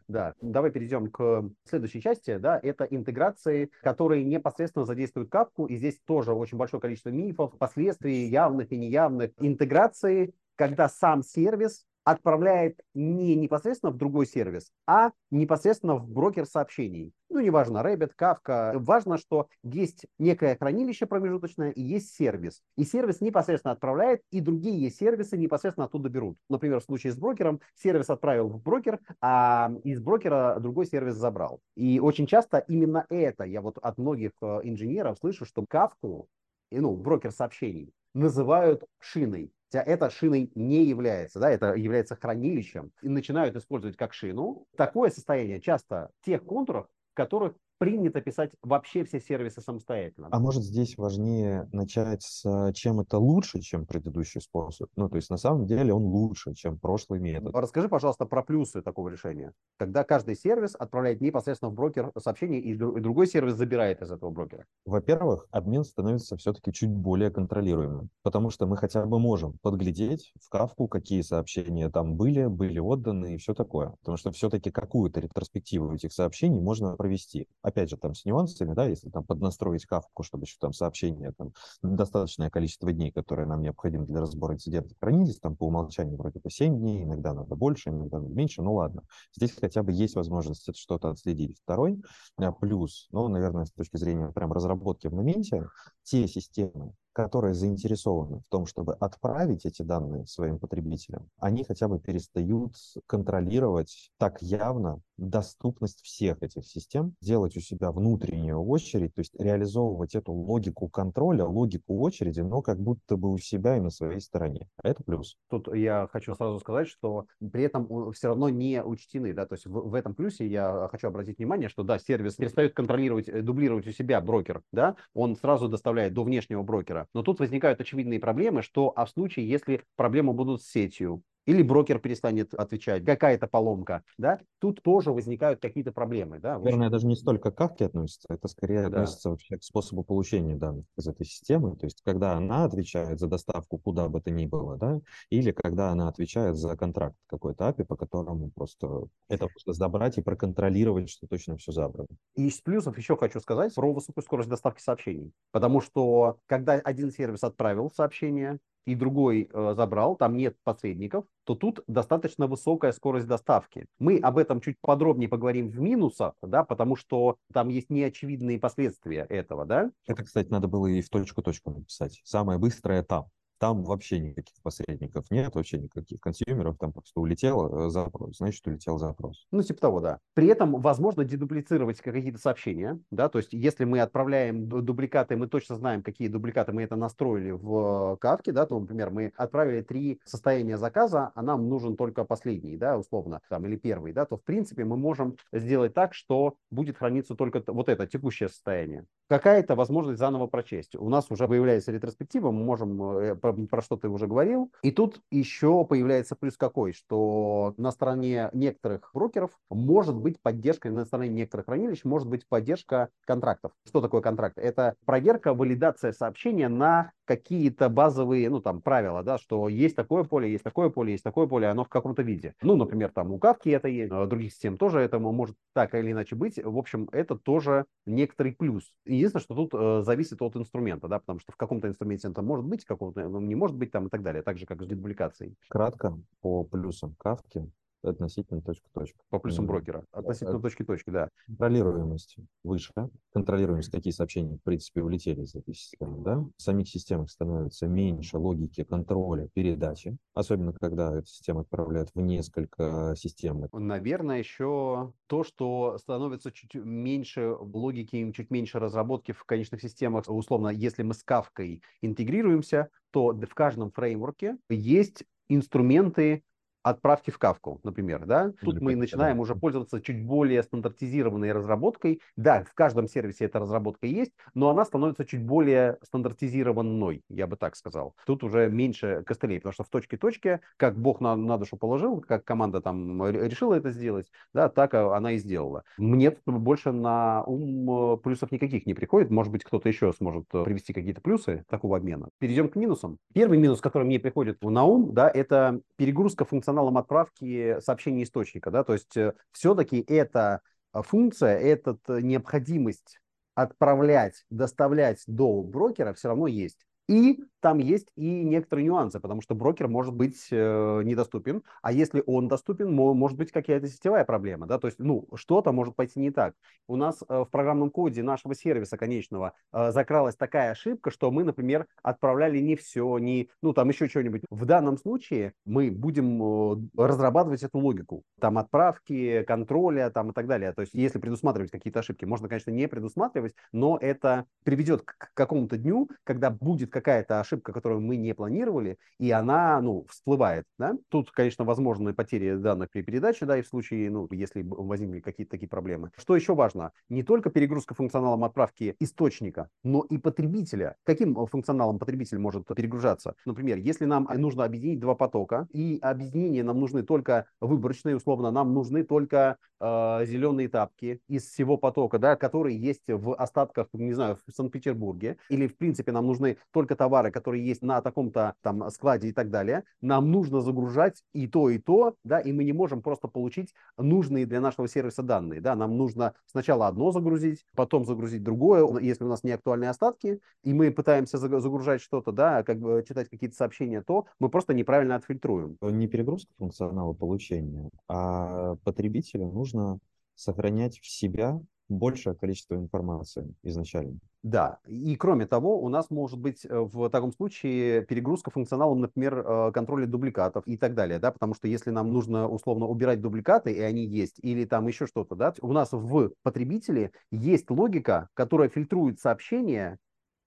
[0.08, 6.00] Да, давай перейдем к следующей части, да, это интеграции, которые непосредственно задействуют капку, и здесь
[6.06, 13.36] тоже очень большое количество мифов, последствий явных и неявных интеграции, когда сам сервис отправляет не
[13.36, 17.14] непосредственно в другой сервис, а непосредственно в брокер сообщений.
[17.30, 18.78] Ну, неважно, Rabbit, Kafka.
[18.78, 22.62] Важно, что есть некое хранилище промежуточное и есть сервис.
[22.76, 26.38] И сервис непосредственно отправляет, и другие сервисы непосредственно оттуда берут.
[26.50, 31.62] Например, в случае с брокером сервис отправил в брокер, а из брокера другой сервис забрал.
[31.76, 36.26] И очень часто именно это я вот от многих э, инженеров слышу, что Kafka,
[36.72, 43.08] ну, брокер сообщений, называют шиной хотя это шиной не является, да, это является хранилищем, и
[43.10, 44.68] начинают использовать как шину.
[44.76, 50.28] Такое состояние часто тех контурах, в которых принято писать вообще все сервисы самостоятельно.
[50.30, 54.92] А может здесь важнее начать с чем это лучше, чем предыдущий способ?
[54.96, 57.56] Ну, то есть на самом деле он лучше, чем прошлый метод.
[57.56, 59.54] Расскажи, пожалуйста, про плюсы такого решения.
[59.78, 64.68] Когда каждый сервис отправляет непосредственно в брокер сообщение, и другой сервис забирает из этого брокера.
[64.86, 70.50] Во-первых, обмен становится все-таки чуть более контролируемым, потому что мы хотя бы можем подглядеть в
[70.50, 73.96] кавку, какие сообщения там были, были отданы и все такое.
[74.02, 78.86] Потому что все-таки какую-то ретроспективу этих сообщений можно провести опять же, там с нюансами, да,
[78.86, 84.06] если там поднастроить кавку, чтобы еще там сообщения, там, достаточное количество дней, которые нам необходимо
[84.06, 88.20] для разбора инцидентов хранились, там по умолчанию вроде по 7 дней, иногда надо больше, иногда
[88.20, 89.04] надо меньше, ну ладно.
[89.36, 91.58] Здесь хотя бы есть возможность что-то отследить.
[91.64, 92.02] Второй
[92.38, 95.68] а, плюс, ну, наверное, с точки зрения прям разработки в моменте,
[96.04, 102.00] те системы, которые заинтересованы в том, чтобы отправить эти данные своим потребителям, они хотя бы
[102.00, 102.76] перестают
[103.08, 110.16] контролировать так явно доступность всех этих систем, делать у себя внутреннюю очередь, то есть реализовывать
[110.16, 114.68] эту логику контроля, логику очереди, но как будто бы у себя и на своей стороне.
[114.84, 115.38] Это плюс.
[115.50, 119.66] Тут я хочу сразу сказать, что при этом все равно не учтены, да, то есть
[119.68, 123.88] в, в этом плюсе я хочу обратить внимание, что да, сервис перестает контролировать, э, дублировать
[123.88, 128.62] у себя брокер, да, он сразу доставляет до внешнего брокера, но тут возникают очевидные проблемы,
[128.62, 134.04] что а в случае, если проблемы будут с сетью, или брокер перестанет отвечать, какая-то поломка,
[134.18, 136.60] да, тут тоже возникают какие-то проблемы, да.
[136.60, 138.88] Наверное, даже не столько к кавке относится, это скорее да.
[138.88, 143.28] относится вообще к способу получения данных из этой системы, то есть когда она отвечает за
[143.28, 145.00] доставку куда бы то ни было, да,
[145.30, 150.22] или когда она отвечает за контракт какой-то API, по которому просто это просто забрать и
[150.22, 152.08] проконтролировать, что точно все забрано.
[152.36, 157.12] И из плюсов еще хочу сказать про высокую скорость доставки сообщений, потому что когда один
[157.12, 163.28] сервис отправил сообщение, и другой э, забрал, там нет посредников, то тут достаточно высокая скорость
[163.28, 163.86] доставки.
[164.00, 169.26] Мы об этом чуть подробнее поговорим в минусах, да, потому что там есть неочевидные последствия
[169.30, 169.92] этого, да.
[170.08, 172.22] Это, кстати, надо было и в точку-точку написать.
[172.24, 173.26] Самое быстрое там.
[173.62, 178.98] Там вообще никаких посредников нет, вообще никаких консюмеров, там просто улетел э, запрос, значит, улетел
[178.98, 179.46] запрос.
[179.52, 180.18] Ну, типа того, да.
[180.34, 185.76] При этом возможно дедуплицировать какие-то сообщения, да, то есть если мы отправляем дубликаты, мы точно
[185.76, 190.80] знаем, какие дубликаты мы это настроили в кавке, да, то, например, мы отправили три состояния
[190.80, 194.86] заказа, а нам нужен только последний, да, условно, там, или первый, да, то, в принципе,
[194.86, 199.06] мы можем сделать так, что будет храниться только вот это текущее состояние.
[199.30, 200.96] Какая-то возможность заново прочесть.
[200.96, 204.72] У нас уже появляется ретроспектива, мы можем э, про что ты уже говорил.
[204.84, 211.06] И тут еще появляется плюс какой, что на стороне некоторых брокеров может быть поддержка, на
[211.06, 213.72] стороне некоторых хранилищ может быть поддержка контрактов.
[213.88, 214.58] Что такое контракт?
[214.58, 220.52] Это проверка, валидация сообщения на какие-то базовые, ну, там, правила, да, что есть такое поле,
[220.52, 222.56] есть такое поле, есть такое поле, оно в каком-то виде.
[222.62, 226.12] Ну, например, там у Кавки это есть, у других систем тоже это может так или
[226.12, 226.62] иначе быть.
[226.62, 228.92] В общем, это тоже некоторый плюс.
[229.06, 232.66] Единственное, что тут э, зависит от инструмента, да, потому что в каком-то инструменте это может
[232.66, 234.88] быть, в каком-то ну, не может быть там и так далее, так же, как с
[234.88, 235.56] дедубликацией.
[235.70, 237.70] Кратко по плюсам Кавки
[238.04, 239.20] относительно точка-точка.
[239.30, 240.04] По плюсам брокера.
[240.12, 241.30] Относительно точки-точки, да.
[241.48, 242.92] Контролируемость выше.
[243.34, 246.24] Контролируемость, какие сообщения, в принципе, улетели из этой системы.
[246.24, 246.46] Да?
[246.58, 253.14] В самих системах становится меньше логики контроля передачи, особенно когда эта система отправляет в несколько
[253.18, 253.66] систем.
[253.72, 260.26] Наверное, еще то, что становится чуть меньше логики, чуть меньше разработки в конечных системах.
[260.28, 266.44] Условно, если мы с кавкой интегрируемся, то в каждом фреймворке есть инструменты
[266.84, 269.42] отправки в кавку, например, да, тут Или мы начинаем да.
[269.42, 272.22] уже пользоваться чуть более стандартизированной разработкой.
[272.36, 277.56] Да, в каждом сервисе эта разработка есть, но она становится чуть более стандартизированной, я бы
[277.56, 278.16] так сказал.
[278.26, 282.46] Тут уже меньше костылей, потому что в точке-точке, как Бог на, на душу положил, как
[282.46, 285.84] команда там решила это сделать, да, так она и сделала.
[285.98, 289.30] Мне больше на ум э, плюсов никаких не приходит.
[289.30, 292.30] Может быть, кто-то еще сможет э, привести какие-то плюсы такого обмена.
[292.40, 293.18] Перейдем к минусам.
[293.34, 298.72] Первый минус, который мне приходит на ум, да, это перегрузка функциональности функционалом отправки сообщения источника.
[298.72, 298.84] Да?
[298.84, 300.62] То есть э, все-таки эта
[300.94, 303.20] э, функция, эта э, необходимость
[303.56, 306.86] отправлять, доставлять до брокера все равно есть.
[307.10, 312.24] И там есть и некоторые нюансы, потому что брокер может быть э, недоступен, а если
[312.26, 316.32] он доступен, может быть какая-то сетевая проблема, да, то есть, ну, что-то может пойти не
[316.32, 316.56] так.
[316.88, 321.44] У нас э, в программном коде нашего сервиса конечного э, закралась такая ошибка, что мы,
[321.44, 324.42] например, отправляли не все, не, ну, там еще что-нибудь.
[324.50, 330.48] В данном случае мы будем э, разрабатывать эту логику, там, отправки, контроля, там, и так
[330.48, 330.74] далее.
[330.74, 335.78] То есть, если предусматривать какие-то ошибки, можно, конечно, не предусматривать, но это приведет к какому-то
[335.78, 340.96] дню, когда будет какая-то ошибка, которую мы не планировали, и она, ну, всплывает, да.
[341.10, 345.52] Тут, конечно, возможны потери данных при передаче, да, и в случае, ну, если возникли какие-то
[345.52, 346.12] такие проблемы.
[346.18, 346.92] Что еще важно?
[347.10, 350.96] Не только перегрузка функционалом отправки источника, но и потребителя.
[351.04, 353.36] Каким функционалом потребитель может перегружаться?
[353.46, 358.74] Например, если нам нужно объединить два потока, и объединение нам нужны только выборочные, условно, нам
[358.74, 364.38] нужны только э, зеленые тапки из всего потока, да, которые есть в остатках, не знаю,
[364.48, 369.30] в Санкт-Петербурге, или, в принципе, нам нужны только товары, которые есть на таком-то там складе
[369.30, 373.02] и так далее, нам нужно загружать и то, и то, да, и мы не можем
[373.02, 378.44] просто получить нужные для нашего сервиса данные, да, нам нужно сначала одно загрузить, потом загрузить
[378.44, 383.04] другое, если у нас не актуальные остатки, и мы пытаемся загружать что-то, да, как бы
[383.08, 385.78] читать какие-то сообщения, то мы просто неправильно отфильтруем.
[385.82, 389.98] Не перегрузка функционала получения, а потребителю нужно
[390.36, 391.60] сохранять в себя
[391.92, 394.20] большее количество информации изначально.
[394.44, 399.38] Да, и кроме того, у нас может быть э, в таком случае перегрузка функционалом, например,
[399.38, 403.72] э, контроля дубликатов и так далее, да, потому что если нам нужно условно убирать дубликаты,
[403.72, 408.70] и они есть, или там еще что-то, да, у нас в потребителе есть логика, которая
[408.70, 410.00] фильтрует сообщения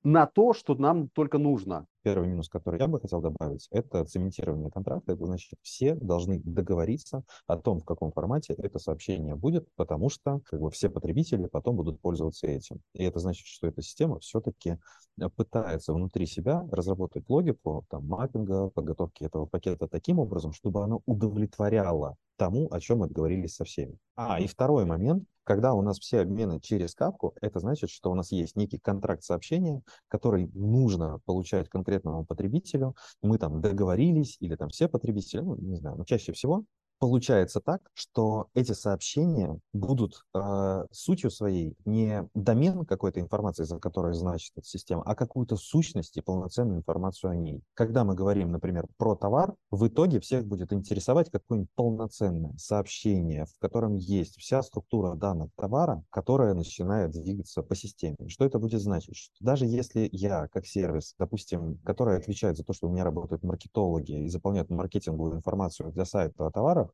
[0.02, 1.86] на то, что нам только нужно.
[2.04, 5.12] Первый минус, который я бы хотел добавить, это цементирование контракта.
[5.12, 10.40] Это значит, все должны договориться о том, в каком формате это сообщение будет, потому что
[10.44, 12.80] как бы, все потребители потом будут пользоваться этим.
[12.92, 14.76] И это значит, что эта система все-таки
[15.18, 21.00] э, пытается внутри себя разработать логику там, маппинга, подготовки этого пакета таким образом, чтобы оно
[21.06, 23.96] удовлетворяло тому, о чем мы договорились со всеми.
[24.16, 28.14] А, и второй момент, когда у нас все обмены через капку, это значит, что у
[28.14, 32.94] нас есть некий контракт сообщения, который нужно получать конкретному потребителю.
[33.22, 36.64] Мы там договорились, или там все потребители, ну, не знаю, но чаще всего
[37.04, 44.14] получается так, что эти сообщения будут э, сутью своей не домен какой-то информации, за которой
[44.14, 47.60] значит эта система, а какую-то сущность и полноценную информацию о ней.
[47.74, 53.58] Когда мы говорим, например, про товар, в итоге всех будет интересовать какое-нибудь полноценное сообщение, в
[53.58, 58.16] котором есть вся структура данных товара, которая начинает двигаться по системе.
[58.28, 59.14] Что это будет значить?
[59.14, 63.42] Что даже если я, как сервис, допустим, который отвечает за то, что у меня работают
[63.42, 66.93] маркетологи и заполняют маркетинговую информацию для сайта о товарах,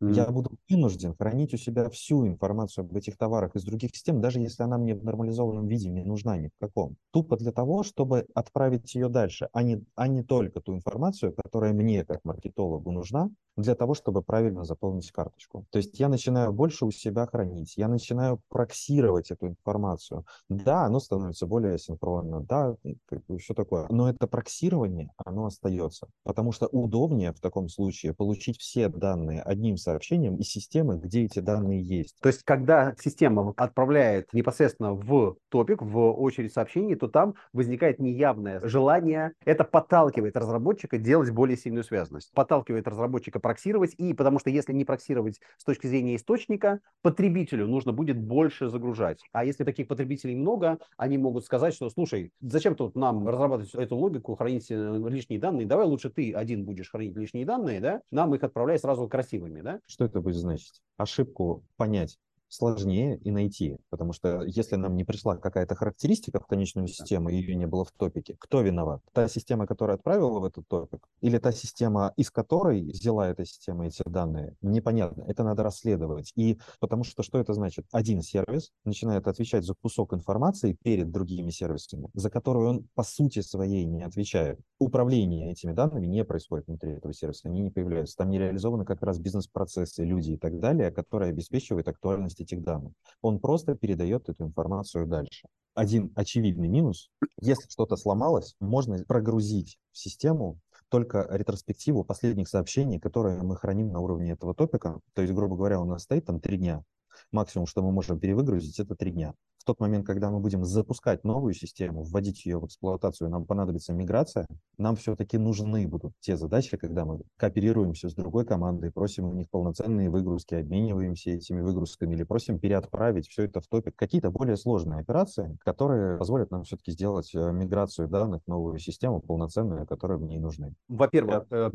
[0.00, 0.14] Mm-hmm.
[0.14, 4.40] Я буду вынужден хранить у себя всю информацию об этих товарах из других систем, даже
[4.40, 6.96] если она мне в нормализованном виде не нужна ни в каком.
[7.10, 11.74] Тупо для того, чтобы отправить ее дальше, а не, а не только ту информацию, которая
[11.74, 15.66] мне, как маркетологу, нужна, для того, чтобы правильно заполнить карточку.
[15.70, 20.24] То есть я начинаю больше у себя хранить, я начинаю проксировать эту информацию.
[20.48, 23.86] Да, оно становится более синхронно, да, как бы все такое.
[23.90, 26.08] Но это проксирование, оно остается.
[26.22, 31.40] Потому что удобнее в таком случае получить все данные одним сообщением из системы, где эти
[31.40, 32.16] данные есть.
[32.20, 38.60] То есть, когда система отправляет непосредственно в топик, в очередь сообщений, то там возникает неявное
[38.62, 39.32] желание.
[39.44, 42.32] Это подталкивает разработчика делать более сильную связанность.
[42.34, 47.92] Подталкивает разработчика проксировать, и потому что если не проксировать с точки зрения источника, потребителю нужно
[47.92, 49.20] будет больше загружать.
[49.32, 53.96] А если таких потребителей много, они могут сказать, что, слушай, зачем тут нам разрабатывать эту
[53.96, 58.34] логику, хранить э, лишние данные, давай лучше ты один будешь хранить лишние данные, да, нам
[58.34, 59.79] их отправляй сразу красивыми, да?
[59.86, 60.82] Что это будет значить?
[60.96, 62.18] Ошибку понять
[62.50, 67.36] сложнее и найти, потому что если нам не пришла какая-то характеристика в конечную систему, и
[67.36, 69.00] ее не было в топике, кто виноват?
[69.12, 73.86] Та система, которая отправила в этот топик, или та система, из которой взяла эта система
[73.86, 74.56] эти данные?
[74.60, 75.24] Непонятно.
[75.28, 76.32] Это надо расследовать.
[76.34, 77.86] И потому что что это значит?
[77.92, 83.40] Один сервис начинает отвечать за кусок информации перед другими сервисами, за которую он по сути
[83.40, 84.58] своей не отвечает.
[84.78, 88.16] Управление этими данными не происходит внутри этого сервиса, они не появляются.
[88.16, 92.92] Там не реализованы как раз бизнес-процессы, люди и так далее, которые обеспечивают актуальность этих данных.
[93.22, 95.46] Он просто передает эту информацию дальше.
[95.74, 103.42] Один очевидный минус, если что-то сломалось, можно прогрузить в систему только ретроспективу последних сообщений, которые
[103.42, 104.98] мы храним на уровне этого топика.
[105.14, 106.82] То есть, грубо говоря, у нас стоит там три дня.
[107.30, 109.34] Максимум, что мы можем перевыгрузить, это три дня.
[109.60, 113.92] В тот момент, когда мы будем запускать новую систему, вводить ее в эксплуатацию, нам понадобится
[113.92, 114.46] миграция,
[114.78, 119.50] нам все-таки нужны будут те задачи, когда мы кооперируемся с другой командой, просим у них
[119.50, 123.94] полноценные выгрузки, обмениваемся этими выгрузками или просим переотправить все это в топик.
[123.96, 129.20] Какие-то более сложные операции, которые позволят нам все-таки сделать э, миграцию данных в новую систему
[129.20, 130.72] полноценную, которая в ней нужны.
[130.88, 131.70] Во-первых, э,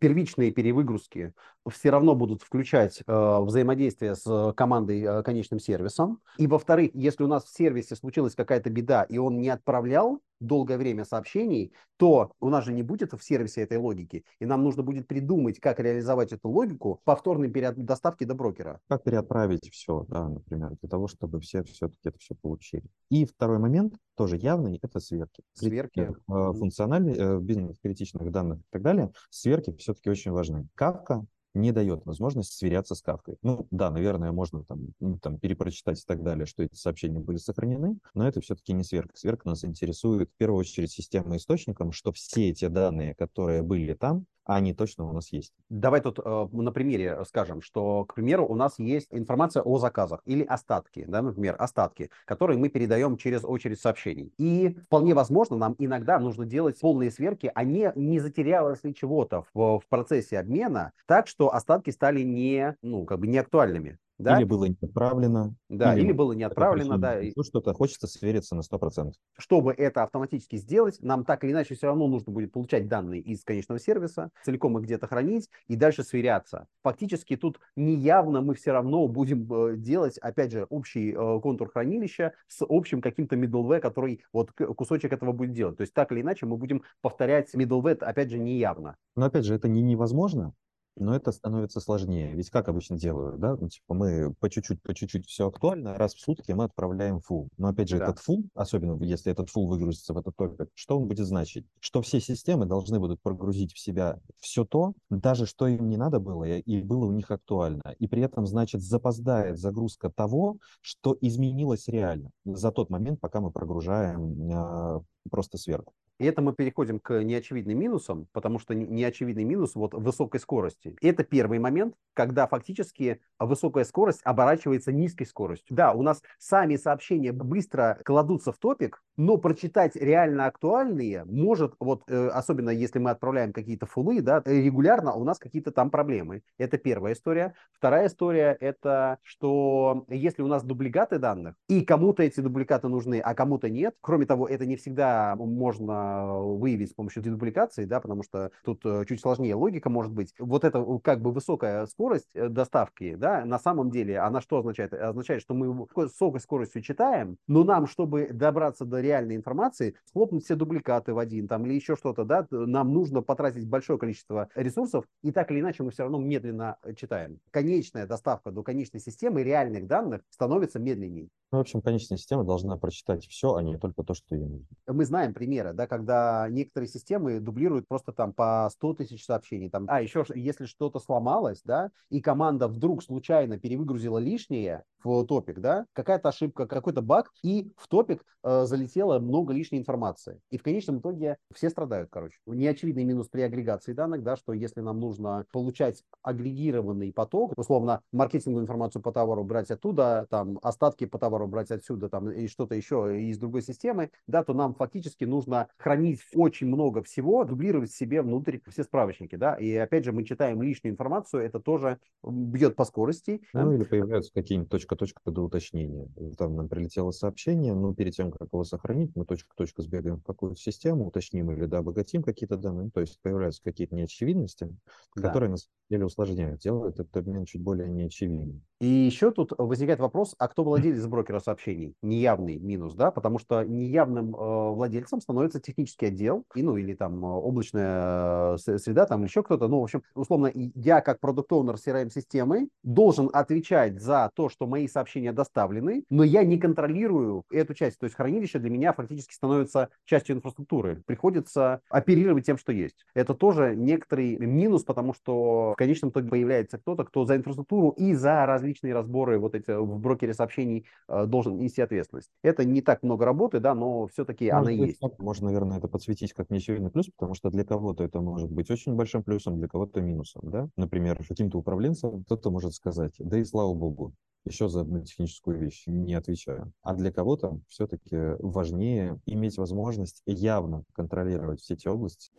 [0.00, 1.32] первичные перевыгрузки
[1.68, 6.20] все равно будут включать э, взаимодействие с командой конечным сервисом.
[6.38, 10.78] И во-вторых, если у нас в сервисе случилась какая-то беда, и он не отправлял долгое
[10.78, 14.82] время сообщений, то у нас же не будет в сервисе этой логики, и нам нужно
[14.82, 18.80] будет придумать, как реализовать эту логику повторной доставки до брокера.
[18.88, 22.84] Как переотправить все, да, например, для того, чтобы все все-таки это все получили.
[23.10, 25.42] И второй момент, тоже явный, это сверки.
[25.52, 26.00] Сверки.
[26.00, 30.68] Э, функциональные, э, бизнес-критичных данных и так далее, сверки все-таки очень важны.
[30.74, 33.36] Кавка не дает возможность сверяться с кавкой.
[33.42, 37.98] Ну, да, наверное, можно там, там перепрочитать и так далее, что эти сообщения были сохранены,
[38.14, 39.16] но это все-таки не сверка.
[39.16, 44.26] Сверка нас интересует в первую очередь системой источником, что все эти данные, которые были там,
[44.50, 45.52] а они точно у нас есть.
[45.68, 50.22] Давай тут э, на примере скажем, что, к примеру, у нас есть информация о заказах
[50.24, 54.34] или остатки, да, например, остатки, которые мы передаем через очередь сообщений.
[54.38, 59.44] И вполне возможно, нам иногда нужно делать полные сверки, а не, не затерялось ли чего-то
[59.54, 64.00] в, в процессе обмена, так что остатки стали не, ну, как бы не актуальными.
[64.20, 64.36] Да?
[64.36, 65.54] Или было не отправлено.
[65.70, 67.20] Да, или, или было не отправлено, да.
[67.34, 69.12] Ну, что-то хочется свериться на 100%.
[69.38, 73.42] Чтобы это автоматически сделать, нам так или иначе все равно нужно будет получать данные из
[73.44, 76.66] конечного сервиса, целиком их где-то хранить и дальше сверяться.
[76.82, 82.34] Фактически тут неявно мы все равно будем э, делать, опять же, общий э, контур хранилища
[82.46, 85.78] с общим каким-то middleware, который вот кусочек этого будет делать.
[85.78, 88.96] То есть так или иначе мы будем повторять middleware, опять же, неявно.
[89.16, 90.52] Но опять же, это не невозможно,
[91.00, 92.32] но это становится сложнее.
[92.34, 93.56] Ведь как обычно делают, да?
[93.56, 97.48] Ну, типа мы по чуть-чуть, по чуть-чуть все актуально, раз в сутки мы отправляем фул.
[97.56, 98.04] Но опять же, да.
[98.04, 101.66] этот фул, особенно если этот фул выгрузится в этот топик, что он будет значить?
[101.80, 106.20] Что все системы должны будут прогрузить в себя все то, даже что им не надо
[106.20, 107.94] было и было у них актуально.
[107.98, 113.50] И при этом, значит, запоздает загрузка того, что изменилось реально за тот момент, пока мы
[113.50, 115.92] прогружаем э, просто сверху.
[116.20, 120.94] И это мы переходим к неочевидным минусам, потому что неочевидный минус вот высокой скорости.
[121.00, 125.74] Это первый момент, когда фактически высокая скорость оборачивается низкой скоростью.
[125.74, 132.02] Да, у нас сами сообщения быстро кладутся в топик, но прочитать реально актуальные может, вот
[132.08, 136.42] э, особенно если мы отправляем какие-то фулы, да, регулярно у нас какие-то там проблемы.
[136.58, 137.54] Это первая история.
[137.72, 143.34] Вторая история это, что если у нас дубликаты данных, и кому-то эти дубликаты нужны, а
[143.34, 148.50] кому-то нет, кроме того, это не всегда можно выявить с помощью дедубликации, да, потому что
[148.64, 150.34] тут э, чуть сложнее логика может быть.
[150.38, 154.92] Вот эта как бы высокая скорость э, доставки, да, на самом деле она что означает?
[154.94, 160.44] Означает, что мы с высокой скоростью читаем, но нам, чтобы добраться до реальной информации, схлопнуть
[160.44, 165.04] все дубликаты в один там или еще что-то, да, нам нужно потратить большое количество ресурсов,
[165.22, 167.40] и так или иначе мы все равно медленно э, читаем.
[167.50, 171.28] Конечная доставка до конечной системы реальных данных становится медленнее.
[171.52, 174.66] Ну, в общем, конечная система должна прочитать все, а не только то, что ей нужно.
[174.86, 179.68] Мы знаем примеры, да, когда некоторые системы дублируют просто там по 100 тысяч сообщений.
[179.68, 185.58] Там, а еще, если что-то сломалось, да, и команда вдруг случайно перевыгрузила лишнее в топик,
[185.58, 190.40] да, какая-то ошибка, какой-то баг, и в топик э, залетело много лишней информации.
[190.50, 192.38] И в конечном итоге все страдают, короче.
[192.46, 198.62] Неочевидный минус при агрегации данных, да, что если нам нужно получать агрегированный поток, условно, маркетинговую
[198.62, 203.20] информацию по товару брать оттуда, там, остатки по товару брать отсюда, там, и что-то еще
[203.20, 208.58] из другой системы, да, то нам фактически нужно хранить очень много всего, дублировать себе внутрь
[208.68, 213.40] все справочники, да, и опять же мы читаем лишнюю информацию, это тоже бьет по скорости.
[213.52, 216.08] Ну или появляются какие-нибудь точка-точка до уточнения.
[216.36, 220.60] Там нам прилетело сообщение, но перед тем, как его сохранить, мы точка-точка сбегаем в какую-то
[220.60, 224.68] систему, уточним или да, обогатим какие-то данные, ну, то есть появляются какие-то неочевидности,
[225.16, 225.22] да.
[225.22, 228.62] которые на самом деле усложняют, делают этот обмен чуть более неочевидным.
[228.80, 231.94] И еще тут возникает вопрос, а кто владелец брокера сообщений?
[232.00, 237.22] Неявный минус, да, потому что неявным э, владельцем становится технический отдел, и, ну, или там
[237.22, 239.68] э, облачная э, среда, там еще кто-то.
[239.68, 245.32] Ну, в общем, условно, я как продукт-оунер CRM-системы должен отвечать за то, что мои сообщения
[245.32, 247.98] доставлены, но я не контролирую эту часть.
[247.98, 251.02] То есть хранилище для меня фактически становится частью инфраструктуры.
[251.04, 253.04] Приходится оперировать тем, что есть.
[253.12, 258.14] Это тоже некоторый минус, потому что в конечном итоге появляется кто-то, кто за инфраструктуру и
[258.14, 262.30] за различные различные разборы вот эти в брокере сообщений э, должен нести ответственность.
[262.42, 265.18] Это не так много работы, да, но все-таки она Может быть, есть.
[265.18, 268.94] можно, наверное, это подсветить как неочевидный плюс, потому что для кого-то это может быть очень
[268.94, 270.68] большим плюсом, для кого-то минусом, да.
[270.76, 275.84] Например, каким-то управленцем кто-то может сказать, да и слава богу, еще за одну техническую вещь
[275.86, 276.72] не отвечаю.
[276.82, 282.30] А для кого-то все-таки важнее иметь возможность явно контролировать все те области.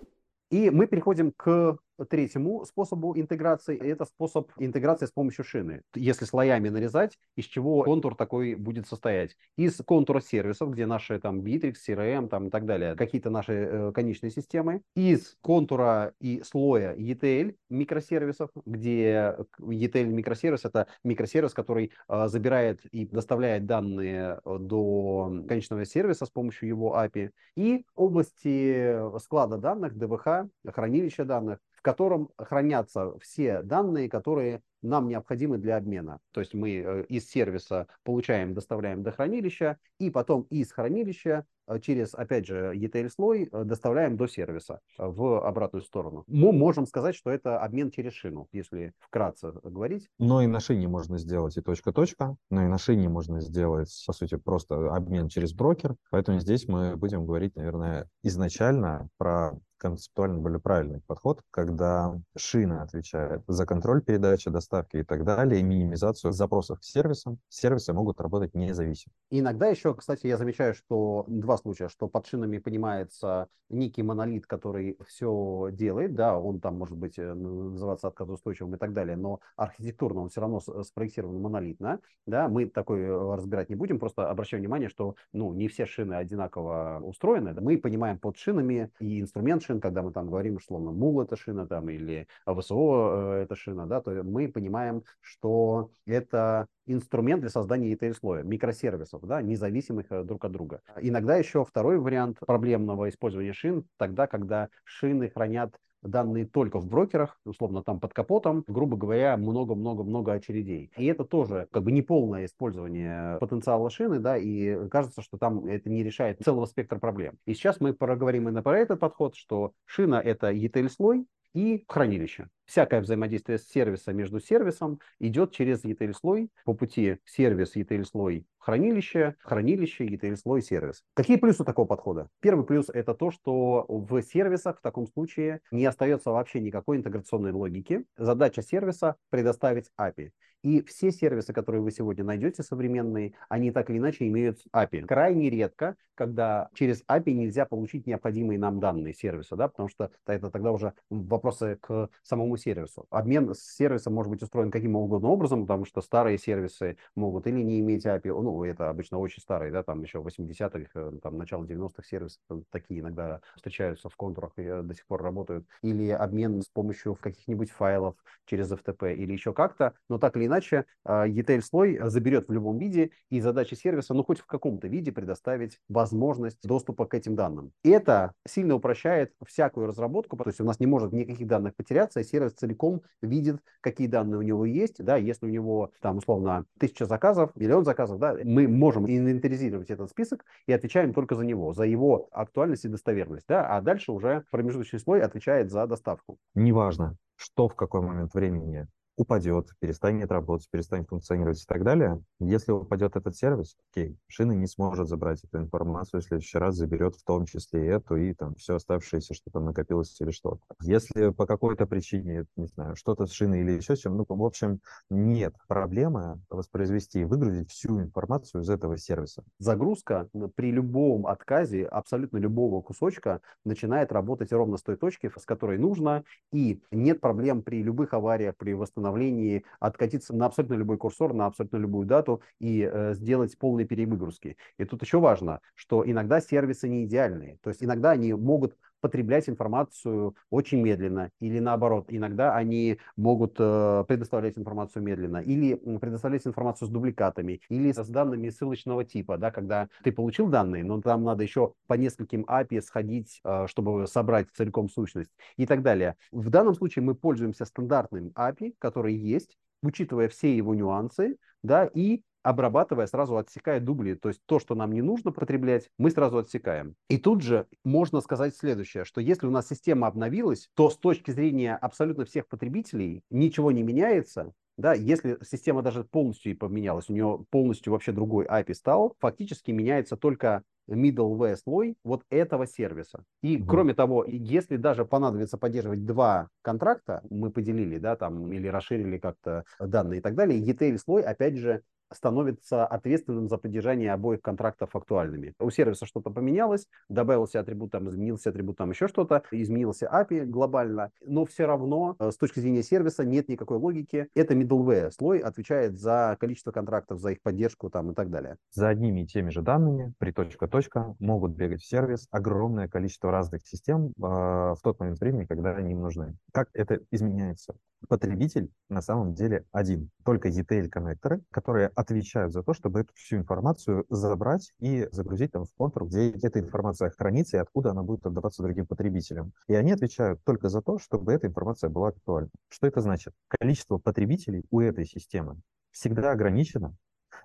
[0.50, 1.78] И мы переходим к
[2.10, 3.78] третьему способу интеграции.
[3.78, 5.82] Это способ интеграции с помощью шины.
[5.96, 9.36] Если слоями нарезать, из чего контур такой будет состоять?
[9.58, 13.92] Из контура сервисов, где наши там Bittrex, CRM там, и так далее, какие-то наши э,
[13.94, 14.82] конечные системы.
[14.96, 23.06] Из контура и слоя ETL микросервисов, где ETL микросервис это микросервис, который э, забирает и
[23.06, 27.32] доставляет данные до конечного сервиса с помощью его API.
[27.56, 35.58] И области склада данных, ДВХ, хранилища данных, в котором хранятся все данные, которые нам необходимы
[35.58, 36.19] для обмена.
[36.32, 41.79] То есть мы э, из сервиса получаем, доставляем до хранилища, и потом из хранилища э,
[41.79, 46.23] через, опять же, ETL-слой э, доставляем до сервиса в обратную сторону.
[46.27, 50.08] Мы можем сказать, что это обмен через шину, если вкратце говорить.
[50.19, 54.13] Но и на шине можно сделать и точка-точка, но и на шине можно сделать, по
[54.13, 55.96] сути, просто обмен через брокер.
[56.12, 63.42] Поэтому здесь мы будем говорить, наверное, изначально про концептуально более правильный подход, когда шина отвечает
[63.48, 67.40] за контроль передачи, доставки и так далее, и минимизацию запросов к сервисам.
[67.50, 69.12] Сервисы могут работать независимо.
[69.32, 74.98] Иногда еще, кстати, я замечаю, что два случая, что под шинами понимается некий монолит, который
[75.08, 80.21] все делает, да, он там может быть э, называться отказоустойчивым и так далее, но архитектурно
[80.21, 84.90] он все равно спроектирован монолитно, да, мы такой э, разбирать не будем, просто обращаем внимание,
[84.90, 90.02] что, ну, не все шины одинаково устроены, мы понимаем под шинами и инструмент шин, когда
[90.02, 94.12] мы там говорим, условно, мул это шина там или ВСО э, это шина, да, то
[94.24, 100.82] мы понимаем, что это инструмент для создания ETL-слоя, микросервисов, да, независимых э, друг от друга.
[101.00, 107.39] Иногда еще второй вариант проблемного использования шин, тогда, когда шины хранят данные только в брокерах,
[107.45, 110.91] условно там под капотом, грубо говоря, много-много-много очередей.
[110.97, 115.89] И это тоже как бы неполное использование потенциала шины, да, и кажется, что там это
[115.89, 117.35] не решает целого спектра проблем.
[117.45, 122.47] И сейчас мы проговорим именно про этот подход, что шина это ETL-слой, и хранилище.
[122.72, 130.06] Всякое взаимодействие с сервиса между сервисом идет через ETL-слой по пути сервис, ETL-слой, хранилище, хранилище,
[130.08, 131.04] ETL-слой, сервис.
[131.13, 132.30] Какие плюсы такого подхода?
[132.40, 137.52] Первый плюс– это то, что в сервисах в таком случае не остается вообще никакой интеграционной
[137.52, 138.06] логики.
[138.15, 140.32] Задача сервиса– предоставить API.
[140.63, 145.08] И все сервисы, которые вы сегодня найдете современные, они так или иначе имеют API.
[145.08, 150.52] Крайне редко, когда через API нельзя получить необходимые нам данные сервиса, да, потому что это
[150.52, 153.06] тогда уже вопросы к самому сервису.
[153.10, 157.62] Обмен с сервисом может быть устроен каким угодно образом, потому что старые сервисы могут или
[157.62, 161.66] не иметь API, ну, это обычно очень старые, да, там еще 80-х, э, там, начало
[161.66, 162.40] 90-х сервисы
[162.70, 167.16] такие иногда встречаются в контурах и э, до сих пор работают, или обмен с помощью
[167.16, 172.52] каких-нибудь файлов через FTP или еще как-то, но так или иначе ETL-слой а, заберет в
[172.52, 177.36] любом виде, и задача сервиса, ну, хоть в каком-то виде предоставить возможность доступа к этим
[177.36, 177.72] данным.
[177.84, 182.24] Это сильно упрощает всякую разработку, то есть у нас не может никаких данных потеряться, и
[182.24, 187.06] сервис целиком видит, какие данные у него есть, да, если у него там условно тысяча
[187.06, 191.83] заказов, миллион заказов, да, мы можем инвентаризировать этот список и отвечаем только за него, за
[191.83, 196.37] его актуальность и достоверность, да, а дальше уже промежуточный слой отвечает за доставку.
[196.56, 198.87] Неважно, что в какой момент времени
[199.22, 202.22] упадет, перестанет работать, перестанет функционировать и так далее.
[202.40, 207.15] Если упадет этот сервис, окей, шина не сможет забрать эту информацию, в следующий раз заберет
[207.15, 210.62] в том числе и эту, и там все оставшееся, что там накопилось или что-то.
[210.82, 214.80] Если по какой-то причине, не знаю, что-то с шиной или еще чем, ну, в общем,
[215.10, 219.44] нет проблемы воспроизвести и выгрузить всю информацию из этого сервиса.
[219.60, 225.78] Загрузка при любом отказе абсолютно любого кусочка начинает работать ровно с той точки, с которой
[225.78, 231.34] нужно, и нет проблем при любых авариях, при восстановлении восстановлении откатиться на абсолютно любой курсор,
[231.34, 234.58] на абсолютно любую дату и э, сделать полные перевыгрузки.
[234.78, 237.58] И тут еще важно, что иногда сервисы не идеальные.
[237.62, 244.06] То есть иногда они могут потреблять информацию очень медленно, или наоборот, иногда они могут э,
[244.08, 249.89] предоставлять информацию медленно, или предоставлять информацию с дубликатами, или с данными ссылочного типа, да, когда
[250.04, 254.89] ты получил данные, но там надо еще по нескольким API сходить, э, чтобы собрать целиком
[254.89, 256.15] сущность и так далее.
[256.31, 262.21] В данном случае мы пользуемся стандартным API, который есть, учитывая все его нюансы, да, и
[262.44, 264.15] обрабатывая, сразу отсекая дубли.
[264.15, 266.96] То есть то, что нам не нужно потреблять, мы сразу отсекаем.
[267.10, 271.31] И тут же можно сказать следующее, что если у нас система обновилась, то с точки
[271.31, 277.46] зрения абсолютно всех потребителей ничего не меняется, да, если система даже полностью поменялась, у нее
[277.50, 283.23] полностью вообще другой API стал, фактически меняется только middleware слой вот этого сервиса.
[283.42, 283.65] И mm-hmm.
[283.67, 289.65] кроме того, если даже понадобится поддерживать два контракта, мы поделили, да, там, или расширили как-то
[289.79, 291.81] данные и так далее, ETL слой, опять же,
[292.14, 295.54] становится ответственным за поддержание обоих контрактов актуальными.
[295.60, 301.12] У сервиса что-то поменялось, добавился атрибут, там, изменился атрибут, там еще что-то, изменился API глобально,
[301.26, 304.28] но все равно э, с точки зрения сервиса нет никакой логики.
[304.36, 308.58] Это middleware слой отвечает за количество контрактов, за их поддержку там и так далее.
[308.72, 313.66] За одними и теми же данными при точка-точка могут бегать в сервис огромное количество разных
[313.66, 316.36] систем э, в тот момент времени, когда они им нужны.
[316.52, 317.76] Как это изменяется?
[318.08, 320.10] потребитель на самом деле один.
[320.26, 325.73] Только ETL-коннекторы, которые отвечают за то, чтобы эту всю информацию забрать и загрузить там в
[325.73, 329.54] контур, где эта информация хранится и откуда она будет отдаваться другим потребителям.
[329.67, 332.49] И они отвечают только за то, чтобы эта информация была актуальна.
[332.69, 333.33] Что это значит?
[333.47, 336.95] Количество потребителей у этой системы всегда ограничено,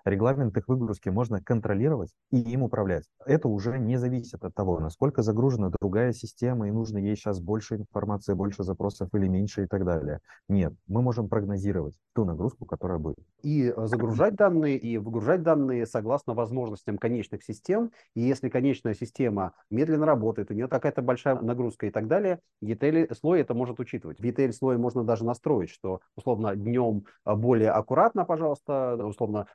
[0.06, 3.06] Регламент их выгрузки можно контролировать и им управлять.
[3.26, 7.74] Это уже не зависит от того, насколько загружена другая система и нужно ей сейчас больше
[7.74, 10.20] информации, больше запросов или меньше и так далее.
[10.48, 13.18] Нет, мы можем прогнозировать ту нагрузку, которая будет.
[13.42, 17.90] И э, загружать данные, и выгружать данные согласно возможностям конечных систем.
[18.14, 23.40] И если конечная система медленно работает, у нее какая-то большая нагрузка и так далее, ETL-слой
[23.40, 24.20] это может учитывать.
[24.20, 29.46] В ETL-слое можно даже настроить, что условно днем э, более аккуратно, пожалуйста, условно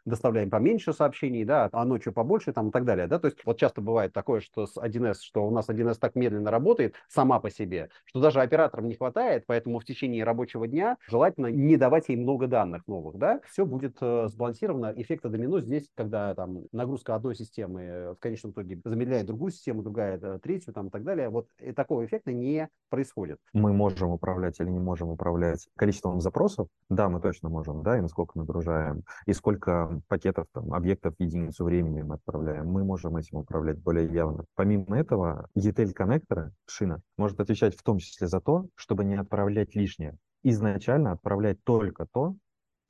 [0.42, 3.38] доставляем отправляем поменьше сообщений, да, а ночью побольше там и так далее, да, то есть
[3.46, 7.40] вот часто бывает такое, что с 1С, что у нас 1С так медленно работает сама
[7.40, 12.10] по себе, что даже операторам не хватает, поэтому в течение рабочего дня желательно не давать
[12.10, 17.16] ей много данных новых, да, все будет э, сбалансировано, эффекта домино здесь, когда там нагрузка
[17.16, 21.04] одной системы э, в конечном итоге замедляет другую систему, другая э, третью там и так
[21.04, 23.38] далее, вот и такого эффекта не происходит.
[23.54, 28.02] Мы можем управлять или не можем управлять количеством запросов, да, мы точно можем, да, и
[28.02, 33.80] насколько нагружаем, и сколько пакетов там, объектов единицу времени мы отправляем, мы можем этим управлять
[33.80, 34.46] более явно.
[34.56, 40.18] Помимо этого, ETL-коннектора, шина, может отвечать в том числе за то, чтобы не отправлять лишнее.
[40.44, 42.36] Изначально отправлять только то,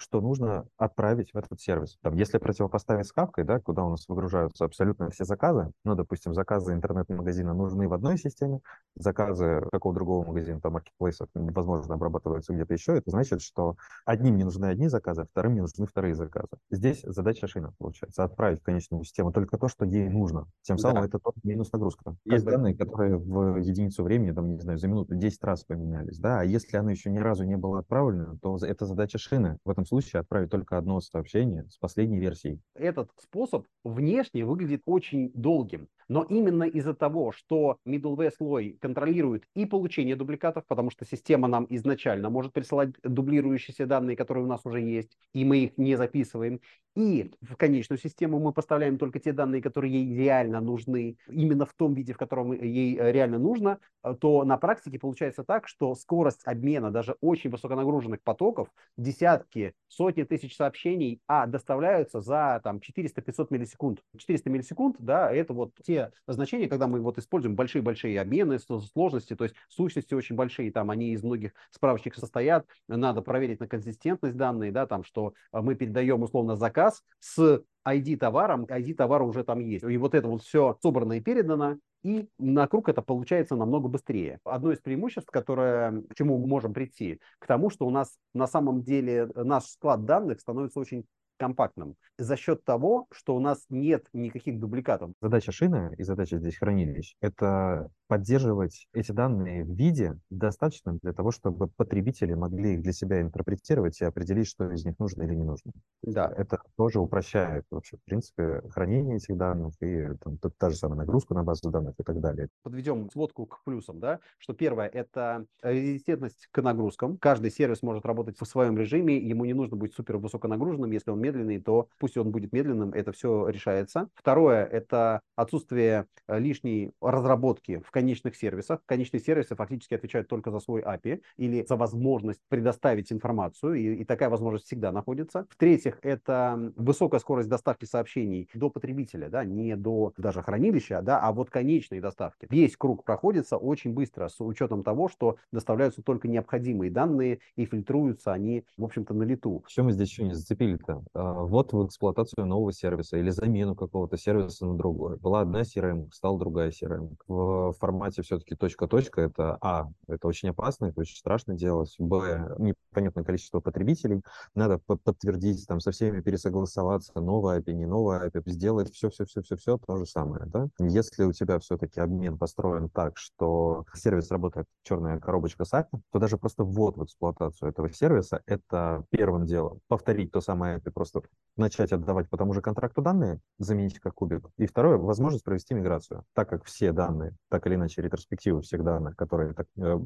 [0.02, 1.98] что нужно отправить в этот сервис.
[2.02, 6.34] Там, если противопоставить с Кавкой, да, куда у нас выгружаются абсолютно все заказы, ну, допустим,
[6.34, 8.60] заказы интернет-магазина нужны в одной системе,
[8.96, 13.76] заказы какого другого магазина, там, маркетплейсов, возможно, обрабатываются где-то еще, это значит, что
[14.06, 16.50] одним не нужны одни заказы, вторым не нужны вторые заказы.
[16.72, 20.48] Здесь задача шина, получается, отправить в конечную систему только то, что ей нужно.
[20.64, 21.08] Тем самым да.
[21.08, 22.16] это тот минус нагрузка.
[22.26, 22.52] Есть бы...
[22.52, 26.44] данные, которые в единицу времени, там, не знаю, за минуту 10 раз поменялись, да, а
[26.44, 29.58] если оно еще ни разу не было отправлено, то это задача шины.
[29.64, 32.62] В этом случае отправить только одно сообщение с последней версией.
[32.76, 35.88] Этот способ внешне выглядит очень долгим.
[36.08, 41.66] Но именно из-за того, что middleware слой контролирует и получение дубликатов, потому что система нам
[41.70, 46.60] изначально может присылать дублирующиеся данные, которые у нас уже есть, и мы их не записываем,
[46.96, 51.74] и в конечную систему мы поставляем только те данные, которые ей реально нужны, именно в
[51.74, 53.80] том виде, в котором ей реально нужно,
[54.20, 58.68] то на практике получается так, что скорость обмена даже очень высоконагруженных потоков,
[58.98, 64.04] десятки, сотни тысяч сообщений, а доставляются за там 400-500 миллисекунд.
[64.18, 69.44] 400 миллисекунд, да, это вот те значения, когда мы вот используем большие-большие обмены, сложности, то
[69.44, 74.72] есть сущности очень большие, там они из многих справочников состоят, надо проверить на консистентность данные,
[74.72, 79.44] да, там, что э, мы передаем условно заказ заказ с ID товаром, ID товара уже
[79.44, 79.84] там есть.
[79.84, 84.40] И вот это вот все собрано и передано, и на круг это получается намного быстрее.
[84.44, 88.48] Одно из преимуществ, которое, к чему мы можем прийти, к тому, что у нас на
[88.48, 91.06] самом деле наш склад данных становится очень
[91.42, 95.12] компактным за счет того, что у нас нет никаких дубликатов.
[95.22, 101.32] Задача шины и задача здесь хранилищ— это поддерживать эти данные в виде достаточном для того,
[101.32, 105.44] чтобы потребители могли их для себя интерпретировать и определить, что из них нужно или не
[105.44, 105.72] нужно.
[106.04, 106.32] Да.
[106.38, 111.34] Это тоже упрощает вообще, в принципе, хранение этих данных и там, та же самая нагрузка
[111.34, 112.50] на базу данных и так далее.
[112.62, 117.18] Подведем сводку к плюсам, да, что первое— это резистентность к нагрузкам.
[117.18, 121.20] Каждый сервис может работать в своем режиме, ему не нужно быть супер высоконагруженным, если он
[121.32, 124.10] медленный, то пусть он будет медленным, это все решается.
[124.14, 128.82] Второе– это отсутствие э, лишней разработки в конечных сервисах.
[128.86, 134.06] Конечные сервисы фактически отвечают только за свой API или за возможность предоставить информацию, и, и
[134.06, 135.46] такая возможность всегда находится.
[135.50, 141.32] В-третьих, это высокая скорость доставки сообщений до потребителя, да, не до даже хранилища, да, а
[141.32, 142.48] вот конечной доставки.
[142.50, 148.34] Весь круг проходится очень быстро с учетом того, что доставляются только необходимые данные и фильтруются
[148.34, 149.64] они, в общем-то, на лету.
[149.68, 151.04] Что мы здесь еще не зацепили-то?
[151.22, 155.18] Вот в эксплуатацию нового сервиса или замену какого-то сервиса на другой.
[155.18, 157.16] Была одна CRM, стала другая CRM.
[157.28, 161.96] В формате все-таки точка-точка это А, это очень опасно, это очень страшно делать.
[162.00, 164.22] Б, непонятное количество потребителей.
[164.56, 170.06] Надо подтвердить, там, со всеми пересогласоваться, новая API, не новая API, сделать все-все-все-все-все то же
[170.06, 170.46] самое.
[170.46, 170.68] Да?
[170.80, 176.20] Если у тебя все-таки обмен построен так, что сервис работает черная коробочка с API, то
[176.20, 179.80] даже просто ввод в эксплуатацию этого сервиса— это первым делом.
[179.88, 181.24] Повторить то самое API, просто
[181.58, 184.50] начать отдавать по тому же контракту данные, заменить как кубик.
[184.58, 189.16] И второе— возможность провести миграцию, так как все данные, так или иначе ретроспективы всех данных,
[189.16, 190.00] которые так, э,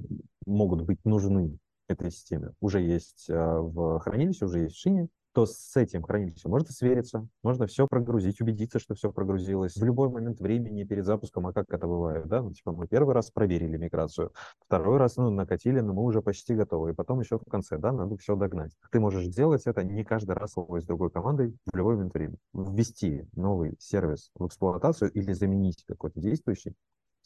[0.45, 1.57] могут быть нужны
[1.89, 6.49] этой системе, уже есть э, в хранилище, уже есть в шине, то с этим хранилищем
[6.49, 11.45] можно свериться, можно все прогрузить, убедиться, что все прогрузилось в любой момент времени перед запуском,
[11.45, 14.31] а как это бывает, да, ну, типа мы первый раз проверили миграцию,
[14.65, 17.91] второй раз, ну, накатили, но мы уже почти готовы, и потом еще в конце, да,
[17.91, 18.71] надо все догнать.
[18.91, 22.37] Ты можешь сделать это не каждый раз с другой командой в любой момент времени.
[22.53, 26.75] Ввести новый сервис в эксплуатацию или заменить какой-то действующий,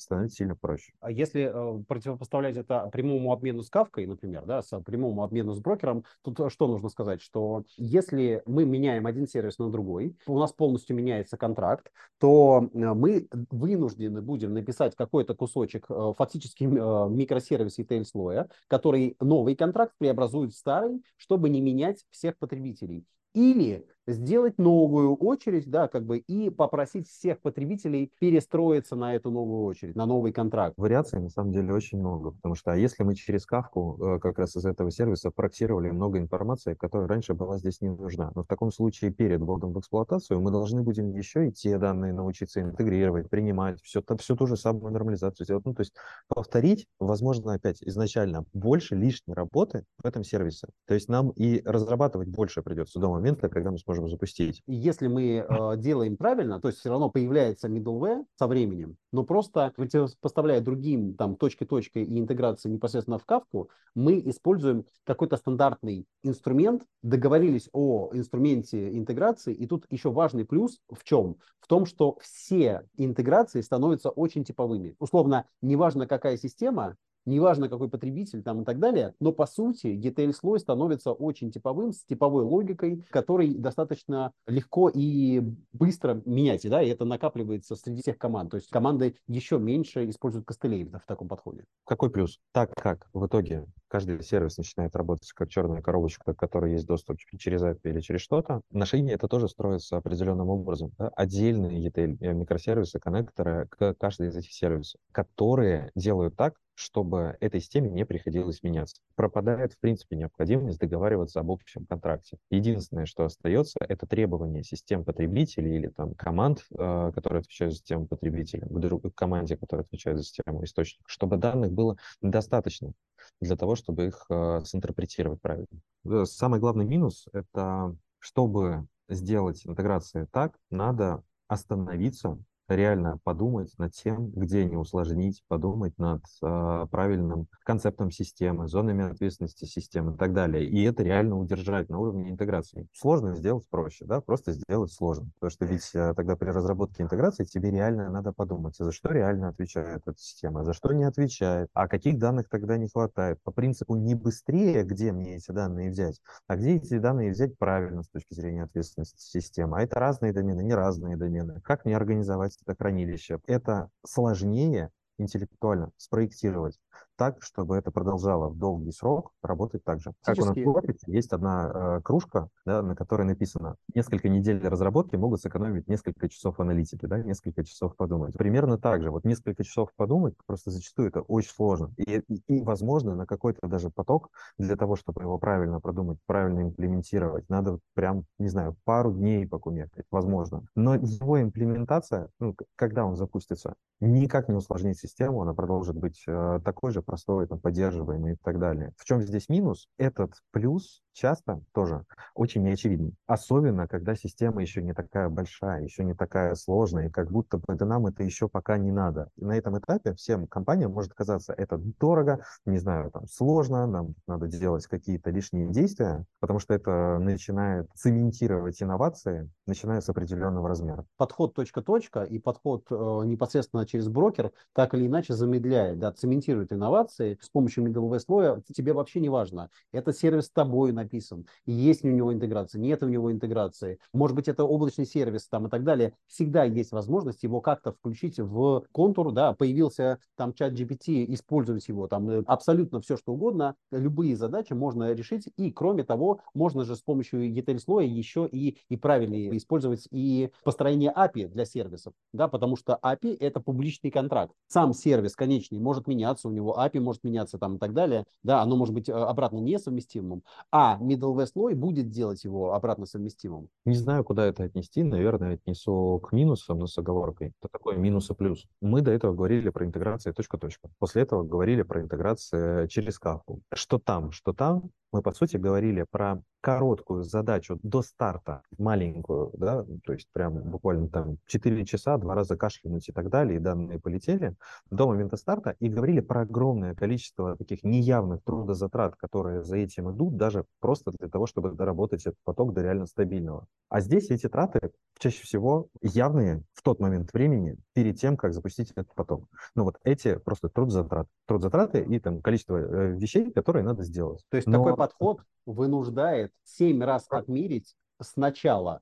[0.02, 0.94] становится сильно проще.
[1.00, 5.60] А если э, противопоставлять это прямому обмену с кавкой, например, да, с прямому обмену с
[5.60, 10.40] брокером, тут э, что нужно сказать, что если мы меняем один сервис на другой, у
[10.40, 17.10] нас полностью меняется контракт, то э, мы вынуждены будем написать какой-то кусочек э, фактически э,
[17.10, 23.06] микросервис ETL слоя, который новый контракт преобразует в старый, чтобы не менять всех потребителей.
[23.34, 29.64] Или сделать новую очередь, да, как бы и попросить всех потребителей перестроиться на эту новую
[29.64, 30.74] очередь, на новый контракт.
[30.78, 34.40] Вариаций на самом деле очень много, потому что а если мы через кавку э, как
[34.40, 38.48] раз из этого сервиса проксировали много информации, которая раньше была здесь не нужна, но в
[38.48, 43.30] таком случае перед вводом в эксплуатацию мы должны будем еще и те данные научиться интегрировать,
[43.30, 45.66] принимать, все, всю ту же самую нормализацию сделать.
[45.66, 45.94] Ну, то есть
[46.28, 50.68] повторить, возможно, опять изначально больше лишней работы в этом сервисе.
[50.88, 54.62] То есть нам и разрабатывать больше придется до момента, когда мы сможем можем запустить.
[54.68, 59.74] Если мы э, делаем правильно, то есть все равно появляется middleware со временем, но просто
[59.76, 67.70] противопоставляя другим там точкой-точкой и интеграции непосредственно в кавку, мы используем какой-то стандартный инструмент, договорились
[67.74, 71.38] о инструменте интеграции, и тут еще важный плюс в чем?
[71.60, 74.96] В том, что все интеграции становятся очень типовыми.
[75.00, 76.96] Условно, неважно какая система,
[77.30, 81.94] неважно какой потребитель там и так далее, но по сути detail слой становится очень типовым,
[81.94, 85.42] с типовой логикой, который достаточно легко и
[85.74, 88.52] быстро менять, да, и это накапливается среди всех команд.
[88.52, 91.66] То есть команды еще меньше используют костылей в таком подходе.
[91.86, 92.40] Какой плюс?
[92.52, 97.18] Так как в итоге каждый сервис начинает работать как черная коробочка, к которой есть доступ
[97.38, 100.92] через API или через что-то, на шине это тоже строится определенным образом.
[100.98, 101.10] Да?
[101.16, 107.60] Отдельные ETL э, микросервисы, коннекторы к каждой из этих сервисов, которые делают так, чтобы этой
[107.60, 109.02] системе не приходилось меняться.
[109.16, 112.38] Пропадает, в принципе, необходимость договариваться об общем контракте.
[112.50, 118.08] Единственное, что остается, это требования систем потребителей или там команд, э, которые отвечают за систему
[118.08, 118.66] потребителя,
[119.14, 122.94] команде, которая отвечает за систему источник, чтобы данных было достаточно
[123.42, 125.68] для того, чтобы их э, синтерпретировать правильно.
[126.06, 132.38] Э, самый главный минус— это чтобы сделать интеграции так, надо остановиться
[132.76, 139.66] реально подумать над тем, где не усложнить, подумать над э, правильным концептом системы, зонами ответственности
[139.66, 140.66] системы и так далее.
[140.66, 142.88] И это реально удержать на уровне интеграции.
[142.94, 145.30] Сложно сделать проще, да, просто сделать сложно.
[145.36, 149.50] Потому что ведь э, тогда при разработке интеграции тебе реально надо подумать, за что реально
[149.50, 153.42] отвечает эта система, за что не отвечает, а каких данных тогда не хватает.
[153.44, 158.04] По принципу не быстрее, где мне эти данные взять, а где эти данные взять правильно
[158.04, 159.78] с точки зрения ответственности системы.
[159.78, 161.62] А это разные домены, не разные домены.
[161.62, 163.40] Как мне организовать это хранилище.
[163.48, 166.80] Это сложнее интеллектуально спроектировать
[167.20, 170.14] так, чтобы это продолжало в долгий срок работать так же.
[170.24, 174.66] Как у нас в офисе есть одна э, кружка, да, на которой написано несколько недель
[174.66, 178.38] разработки могут сэкономить несколько часов аналитики, да, несколько часов подумать.
[178.38, 179.12] Примерно так же.
[179.12, 181.92] Вот несколько часов подумать, просто зачастую это очень сложно.
[181.98, 186.62] И, и, и возможно, на какой-то даже поток для того, чтобы его правильно продумать, правильно
[186.62, 190.64] имплементировать, надо прям, не знаю, пару дней покумекать, возможно.
[190.74, 196.60] Но его имплементация, ну, когда он запустится, никак не усложнит систему, она продолжит быть э,
[196.64, 198.92] такой же простой, там, поддерживаемый и так далее.
[198.96, 199.88] В чем здесь минус?
[199.98, 202.06] Этот плюс часто тоже
[202.36, 203.16] очень неочевидный.
[203.26, 207.76] Особенно, когда система еще не такая большая, еще не такая сложная, и как будто бы
[207.76, 209.30] да нам это еще пока не надо.
[209.38, 214.14] И на этом этапе всем компаниям может казаться это дорого, не знаю, там сложно, нам
[214.28, 221.06] надо делать какие-то лишние действия, потому что это начинает цементировать инновации, начиная с определенного размера.
[221.18, 222.96] Подход точка-точка и подход э,
[223.26, 228.62] непосредственно через брокер так или иначе замедляет, да, цементирует инновации, ситуации с помощью middleware слоя
[228.74, 229.70] тебе вообще не важно.
[229.92, 234.00] Это сервис с тобой написан, есть ли у него интеграция, нет у него интеграции.
[234.14, 236.14] Может быть, это облачный сервис там и так далее.
[236.28, 242.08] Всегда есть возможность его как-то включить в контур, да, появился там чат GPT, использовать его,
[242.08, 245.50] там э, абсолютно все, что угодно, любые задачи можно решить.
[245.58, 250.52] И, кроме того, можно же с помощью ETL слоя еще и, и правильно использовать и
[250.64, 254.54] построение API для сервисов, да, потому что API– это публичный контракт.
[254.68, 258.62] Сам сервис конечный может меняться, у него API может меняться там и так далее, да,
[258.62, 263.70] оно может быть э, обратно несовместимым, а middleware слой будет делать его обратно совместимым.
[263.86, 267.54] Не знаю, куда это отнести, наверное, отнесу к минусам, но с оговоркой.
[267.62, 268.66] Это такое минус и плюс.
[268.82, 270.90] Мы до этого говорили про интеграцию точка-точка.
[270.98, 273.62] После этого говорили про интеграцию через кафу.
[273.74, 279.86] Что там, что там, мы, по сути, говорили про короткую задачу до старта, маленькую, да,
[280.06, 284.00] то есть прям буквально там 4 часа, два раза кашлянуть и так далее, и данные
[284.00, 284.56] полетели
[284.90, 290.36] до момента старта, и говорили про огромное количество таких неявных трудозатрат, которые за этим идут,
[290.36, 293.66] даже просто для того, чтобы доработать этот поток до реально стабильного.
[293.88, 298.92] А здесь эти траты чаще всего явные в тот момент времени перед тем, как запустить
[298.92, 299.46] этот поток.
[299.76, 304.44] Ну вот эти просто трудозатраты, трудозатраты и там количество э, вещей, которые надо сделать.
[304.50, 304.78] То есть Но...
[304.78, 309.02] такой подход вынуждает семь раз отмерить сначала,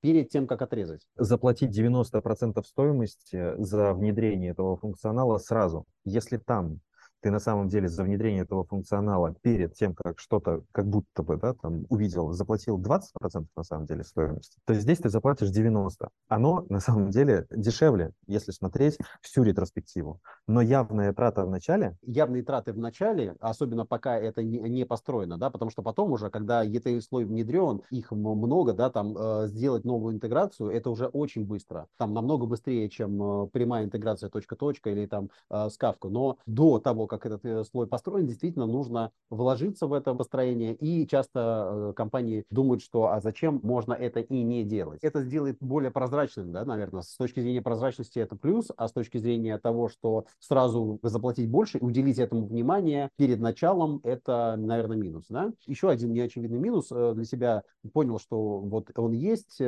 [0.00, 1.06] перед тем, как отрезать.
[1.16, 5.86] Заплатить 90% стоимости за внедрение этого функционала сразу.
[6.04, 6.80] Если там
[7.22, 11.36] ты на самом деле за внедрение этого функционала перед тем, как что-то как будто бы
[11.36, 16.08] да, там, увидел, заплатил 20% на самом деле стоимости, то здесь ты заплатишь 90%.
[16.28, 20.20] Оно на самом деле дешевле, если смотреть всю ретроспективу.
[20.46, 21.96] Но явная трата в начале...
[22.02, 26.66] Явные траты в начале, особенно пока это не, построено, да, потому что потом уже, когда
[26.66, 31.86] ETL слой внедрен, их много, да, там э, сделать новую интеграцию, это уже очень быстро.
[31.98, 36.08] Там намного быстрее, чем э, прямая интеграция точка-точка или там э, с Kafka.
[36.08, 40.74] Но до того, как этот э, слой построен, действительно нужно вложиться в это построение.
[40.74, 45.00] И часто э, компании думают, что а зачем можно это и не делать.
[45.02, 47.02] Это сделает более прозрачным, да, наверное.
[47.02, 51.78] С точки зрения прозрачности это плюс, а с точки зрения того, что сразу заплатить больше,
[51.78, 55.26] уделить этому внимание перед началом, это, наверное, минус.
[55.28, 55.52] Да?
[55.66, 59.60] Еще один неочевидный минус э, для себя понял, что вот он есть,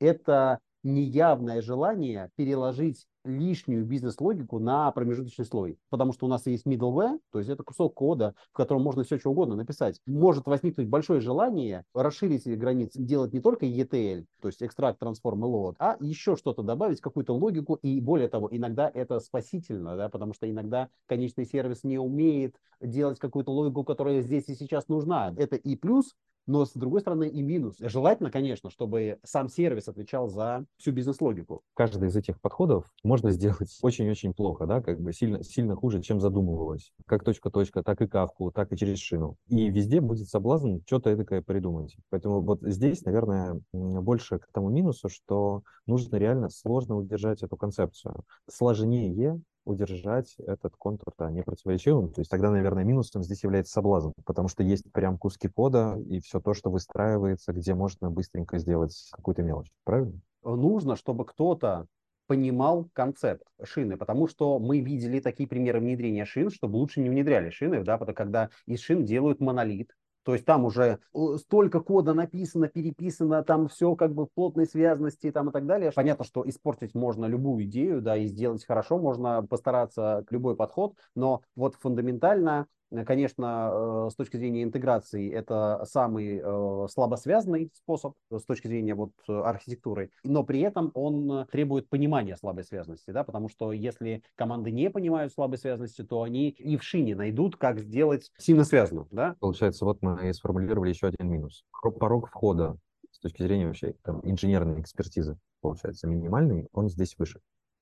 [0.00, 5.78] это неявное желание переложить лишнюю бизнес-логику на промежуточный слой.
[5.90, 9.18] Потому что у нас есть middleware, то есть это кусок кода, в котором можно все
[9.18, 10.00] что угодно написать.
[10.06, 15.48] Может возникнуть большое желание расширить границы, делать не только ETL, то есть экстракт, трансформ и
[15.48, 17.74] load, а еще что-то добавить, какую-то логику.
[17.82, 23.18] И более того, иногда это спасительно, да, потому что иногда конечный сервис не умеет делать
[23.18, 25.34] какую-то логику, которая здесь и сейчас нужна.
[25.36, 26.14] Это и плюс,
[26.46, 27.76] но с другой стороны и минус.
[27.78, 31.62] Желательно, конечно, чтобы сам сервис отвечал за всю бизнес-логику.
[31.74, 36.20] Каждый из этих подходов можно сделать очень-очень плохо, да, как бы сильно, сильно хуже, чем
[36.20, 36.92] задумывалось.
[37.06, 39.36] Как точка-точка, так и кавку, так и через шину.
[39.48, 41.96] И везде будет соблазн что-то такое придумать.
[42.10, 48.24] Поэтому вот здесь, наверное, больше к тому минусу, что нужно реально сложно удержать эту концепцию.
[48.48, 52.12] Сложнее удержать этот контур да, непротиворечивым.
[52.12, 56.20] То есть тогда, наверное, минусом здесь является соблазн, потому что есть прям куски кода и
[56.20, 59.70] все то, что выстраивается, где можно быстренько сделать какую-то мелочь.
[59.84, 60.20] Правильно?
[60.42, 61.86] Нужно, чтобы кто-то
[62.26, 67.50] понимал концепт шины, потому что мы видели такие примеры внедрения шин, чтобы лучше не внедряли
[67.50, 70.98] шины, да, потому когда из шин делают монолит, то есть там уже
[71.38, 75.92] столько кода написано, переписано, там все как бы в плотной связности там и так далее.
[75.94, 81.42] Понятно, что испортить можно любую идею, да, и сделать хорошо, можно постараться любой подход, но
[81.56, 82.66] вот фундаментально Э,
[83.06, 89.12] конечно, э, с точки зрения интеграции это самый э, слабосвязанный способ с точки зрения вот
[89.26, 94.90] архитектуры, но при этом он требует понимания слабой связанности, да, потому что если команды не
[94.90, 99.36] понимают слабой связанности, то они и в шине найдут, как сделать сильно связанным, да.
[99.40, 101.64] Получается, вот мы и сформулировали еще один минус.
[101.98, 102.76] Порог входа
[103.10, 107.40] с точки зрения вообще там, инженерной экспертизы, получается, минимальный, он здесь выше.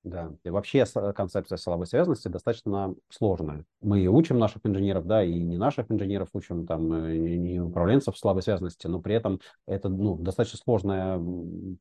[0.08, 3.64] Да, и вообще концепция силовой связанности достаточно сложная.
[3.82, 8.42] Мы учим наших инженеров, да, и не наших инженеров учим, там, э, не управленцев слабой
[8.42, 11.20] связанности, но при этом это, ну, достаточно сложное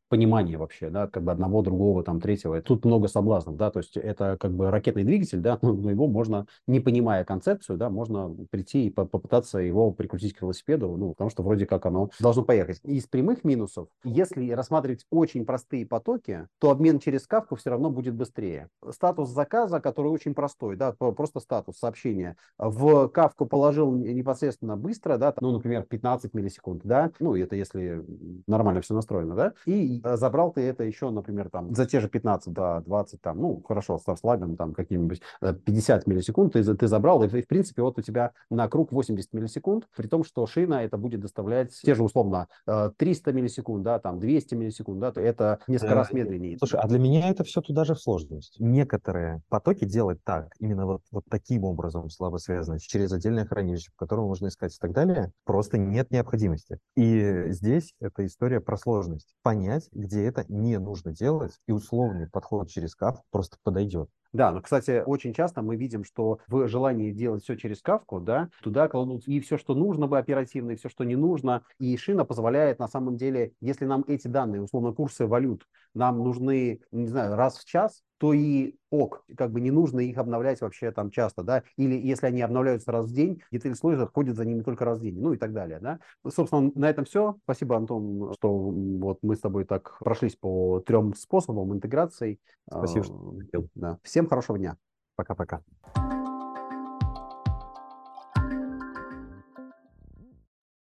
[0.09, 2.61] понимание вообще, да, как бы одного, другого, там, третьего.
[2.61, 6.47] Тут много соблазнов, да, то есть это как бы ракетный двигатель, да, но его можно,
[6.67, 11.43] не понимая концепцию, да, можно прийти и попытаться его прикрутить к велосипеду, ну, потому что
[11.43, 12.81] вроде как оно должно поехать.
[12.83, 18.16] Из прямых минусов, если рассматривать очень простые потоки, то обмен через кавку все равно будет
[18.17, 18.69] быстрее.
[18.89, 22.35] Статус заказа, который очень простой, да, просто статус сообщения.
[22.57, 28.03] В кавку положил непосредственно быстро, да, ну, например, 15 миллисекунд, да, ну, это если
[28.47, 32.09] нормально все настроено, да, и э, забрал ты это еще, например, там, за те же
[32.09, 36.87] 15, да, 20, там, ну, хорошо, с лагом, там, каким-нибудь 50 э, миллисекунд ты, ты
[36.87, 40.83] забрал, и, в принципе, вот у тебя на круг 80 миллисекунд, при том, что шина
[40.83, 45.59] это будет доставлять те же, условно, 300 миллисекунд, да, там, 200 миллисекунд, да, то это
[45.67, 46.57] несколько раз медленнее.
[46.57, 48.55] Слушай, а для меня это все туда же в сложность.
[48.59, 54.05] Некоторые потоки делать так, именно вот, вот таким образом слабо связаны, через отдельное хранилище, по
[54.05, 56.79] которому можно искать и так далее, просто нет необходимости.
[56.95, 59.35] И здесь эта история про сложность.
[59.43, 64.09] Понять, где это не нужно делать, и условный подход через каф просто подойдет.
[64.33, 68.49] Да, но, кстати, очень часто мы видим, что в желании делать все через кавку, да,
[68.61, 71.63] туда кладут и все, что нужно бы оперативно, и все, что не нужно.
[71.79, 75.65] И шина позволяет, на самом деле, если нам эти данные, условно, курсы валют,
[75.97, 80.17] нам нужны, не знаю, раз в час, то и ок, как бы не нужно их
[80.17, 84.35] обновлять вообще там часто, да, или если они обновляются раз в день, деталь слой ходит
[84.35, 85.99] за ними только раз в день, ну и так далее, да.
[86.27, 87.37] Собственно, на этом все.
[87.43, 92.39] Спасибо, Антон, что вот мы с тобой так прошлись по трем способам интеграции.
[92.69, 93.35] Спасибо, что
[93.75, 93.99] да.
[94.03, 94.77] Всем хорошего дня.
[95.15, 95.61] Пока-пока.